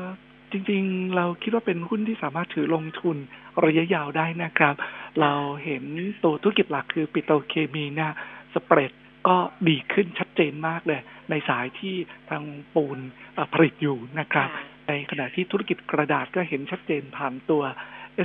[0.51, 3.17] จริงๆ เราคิดว่าเป็นหุ้นที่สามารถถือลงทุน
[3.65, 4.75] ระยะยาวได้นะครับ
[5.21, 5.33] เรา
[5.63, 5.83] เห็น
[6.23, 8.11] ตัวธุรกิจหลักคือปิโตรเคมีเนี่ย
[8.53, 8.91] สเปรด
[9.27, 9.37] ก็
[9.67, 11.95] ดีขึ้นชัดเจนมากเลย ในสายที่
[12.29, 12.43] ทาง
[12.75, 12.99] ปูน
[13.53, 14.49] ผลิตอยู่นะครับ
[14.87, 17.63] ในขณะที่ธุรกิจกระดาษก็เห็นชัดเจนผ่านตัว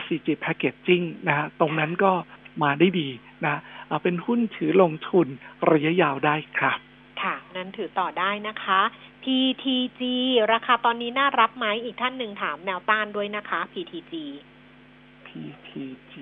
[0.02, 2.12] SCG Packaging นะฮะตรงนั้นก็
[2.62, 3.08] มาได้ดี
[3.44, 3.60] นะ
[4.02, 5.26] เป็นหุ้นถือลงทุน
[5.70, 6.78] ระยะยาวได้ครับ
[7.22, 8.80] ค่ะ นั้นถือต่อได้นะคะ
[9.22, 10.00] PTG
[10.52, 14.12] ราคาตอนนี้น่ารับไหมอีกท่านหนึ่งถามแนวต้านด้วยนะคะ PTG
[15.26, 16.14] PTG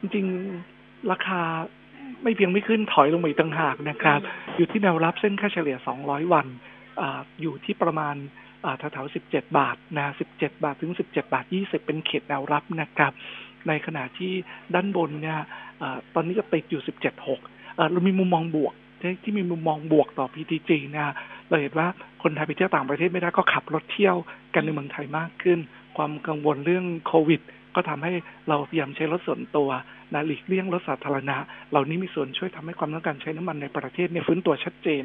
[0.00, 1.40] จริงๆ ราคา
[2.22, 4.20] ไม่เพียงไม่ขึ้นถอยลงมาอีกต่างหากนะครับ
[4.56, 6.46] อยู่ที่แนวรับเส้นค่าเฉลี่ย 200 วัน
[7.00, 7.02] อ
[7.40, 8.16] อยู่ที่ประมาณ
[8.78, 13.12] แถวๆ17 บาทนะ17 บาทถึง 17 บาท 20 เป็นเขตแนวรับนะครับ
[13.68, 14.32] ในขณะที่
[14.74, 15.38] ด้านบนเนี่ย
[16.14, 16.82] ตอนนี้ก็ติดอยู่
[17.30, 18.74] 17.6 เรามีมุมมองบวก
[19.22, 21.14] ที่มีมุมมองบวกต่อ PTG นะ
[21.48, 21.88] เราเห็นว่า
[22.22, 24.16] คนไทยไปเที่ยวต่างประเทศไม่ได้ก็ขับรถเที่ยว
[24.54, 25.58] กันในเมืองไทยมากขึ้น
[25.96, 27.40] ความกังวลเรื่องโควิด
[27.74, 28.12] ก็ทำให้
[28.48, 29.68] เราพยายามใช้รถส่วนตัว
[30.12, 31.36] นะหลีกเลี่ยงรถสาธารณะ
[31.70, 35.04] เหล่านี้มีส่วนช่วยทำให้ความต้องการใช้น้ำมันในประเทศเนี่ยฟื้นตัวชัดเจน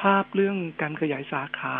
[0.00, 1.76] ภาพเรื่องการขยายสาขา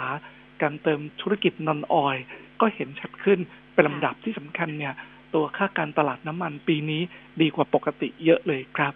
[0.62, 2.16] การเติมธุรกิจนอนออย
[2.60, 3.38] ก็เห็นชัดขึ้น
[3.74, 4.94] เป็นลำดับที่สำคัญเนี่ย
[5.35, 7.03] ตัวค่าการตลาดน้ำมันปีนี้
[7.41, 8.93] ดีกว่าปกติเยอะเลยครับ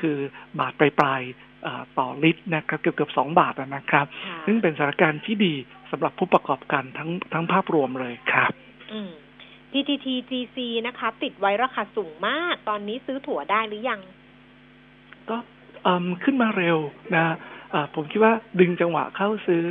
[0.00, 0.16] คือ
[0.58, 4.06] บาทปลายๆต่อลิตรนะครับเกือบเกือบสองบาทนะครับ
[4.46, 5.54] ซึ่งเป็นสถานการณ์ที่ดี
[5.90, 8.52] สำหรับผู้ประกอบการทั้งทั้งภาพรวมเลยครับ
[9.72, 14.00] PTT GC นะคะ ติดไว้ราคาสูงมาก ตอนนี้ซื้อถั่วได้หรือยัง
[15.30, 15.36] ก็
[16.24, 16.78] ขึ้นมาเร็ว
[17.14, 17.24] นะ
[17.94, 19.62] ผมคิดว่าดึงจังหวะเข้าซื้อ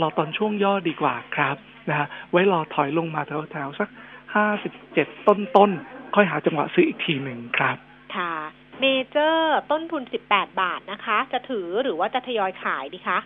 [0.00, 1.56] รอตอนช่วงย่อดีกว่าครับ
[1.88, 3.88] นะฮะไว้รอถอยลงมาแถวๆสัก
[4.36, 7.76] ห้าสิบเจ็ดต้นๆค่อยหาจังหวะซื้ออีกทีหนึ่งครับ
[8.16, 8.34] ค่ะ
[8.80, 13.18] เมเจอร์ต้นทุนสิบแปดบาทนะคะ จะถือหรือว่าจะทยอยขายดีคะ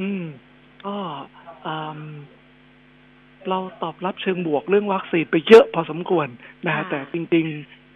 [0.06, 0.24] ืม
[0.84, 0.96] ก็
[3.48, 6.28] เราตอบรับเชิงบวกเรื่องวัคซีนไปเยอะพอสมควร
[6.66, 7.46] นะฮะแต่จริง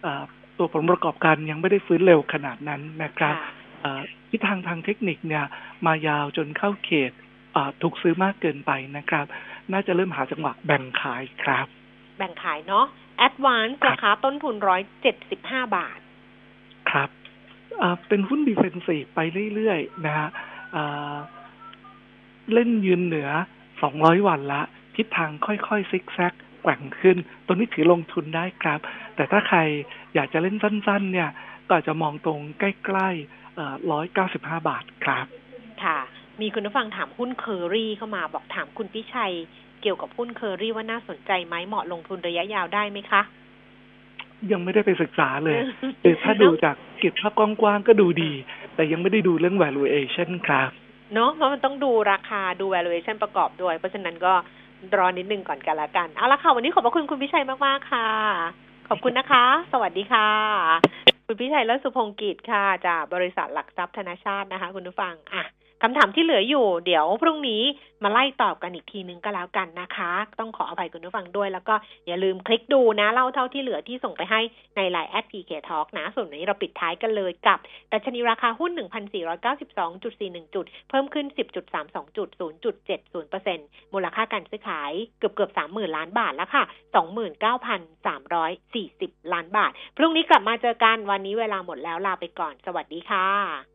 [0.01, 3.35] ๆตัวผลประกอบการยังไม่ได้ฟื้นเร็วขนาดนั้นนะครับ
[4.29, 5.45] ทิศทางทางเทคนิคเนี่ย
[5.85, 7.11] มายาวจนเข้าเขต
[7.81, 9.25] ถูกซื้อมากเกินไปนะครับ
[9.71, 11.67] น่าจะเริ่มหาจังหวะแบ่งขายครับ
[12.17, 12.85] แบ่งขายเนาะ
[13.17, 15.99] แอดวานซ์ราคาต้นทุนร้อยเจ็ดสิบห้าบาท
[16.91, 17.09] ครับ
[18.07, 19.19] เป็นหุ้น defensive ไป
[19.53, 20.29] เรื่อยๆ นะฮะ
[22.53, 23.29] เล่นยืนเหนือ
[23.81, 24.61] สองร้อยวันละ
[24.95, 28.79] ทิศทางค่อยๆ ซิกแซกแกว่งขึ้น ตัวนี้ถือลงทุนได้ครับ
[29.15, 29.59] แต่ถ้าใคร
[30.15, 31.29] อยากจะเล่นสั้นๆ เนี่ย
[31.69, 35.25] ก็จะมองตรงใกล้ๆร้อยเก้าสิบห้าบาทครับ
[35.83, 35.99] ค่ะ
[36.41, 39.33] มีคุณผู้ฟังถามหุ้นเคอรี่เข้ามาบอกถามคุณพิชัย
[39.85, 43.21] เกี่ยวกับหุ้นเคอรี่ว่าน่าสนใจไหมเหมาะลงทุนระยะยาวได้ไหมคะ
[44.51, 45.59] ยังไม่ได้ไปศึกษาเลย
[46.01, 48.31] แต่ถ้าดูจากกิจภาพกว้างๆก็ดูดี
[48.75, 50.69] แต่ยังไม่ได้ดูเรื่อง valuation ครับ
[51.13, 54.33] เนาะเพราะมันต้องดูราคาดู valuation ประกอบด้วย เพราะฉะนั้นก็
[54.97, 58.07] รอนิดนึงก่อนกันละกันเอาละค่ะวันนี้ขอบพระคุณคุณพิชัยมากๆค่ะ
[58.89, 60.29] ขอบคุณนะคะ สวัสดีค่ะ
[61.27, 65.43] คุณพิชัยและสุพงกิจค่ะจากบริษัทหลักทรัพย์ธนาชาตินะคะ คุณผู้ฟังอะ
[65.83, 67.63] คำถามที่เหลืออยู่ เดี๋ยวพรุ่งนี้
[68.03, 71.75] มาไล่ตอบกันอีกทีนึงก็แล้วกันนะคะ ต้องขออภัยคุณผู้ฟังด้วย แล้วก็
[72.07, 74.39] อย่าลืมคลิกดูนะเล่าเท่าที่เหลือที่ส่งไปให้
[74.75, 77.59] ในไลน์แอด PK Talk นะ ส่วนนี้เราปิดท้ายกันเลยกับ
[77.91, 78.71] ดัชนีราคาหุ้น
[79.53, 81.25] 1,492.41 จุด เพิ่มขึ้น
[81.71, 82.27] 10.32 จุด
[83.11, 86.63] 0.70%มูลค่าการซื้อขายเกือบเกือบ30,000 ล้านบาทแล้วค่ะ
[89.17, 93.74] 29,340 ล้านบาท พรุ่งนี้กลับมาเจอกันวันนี้เวลาหมดแล้วลาไปก่อน สวัสดีค่ะ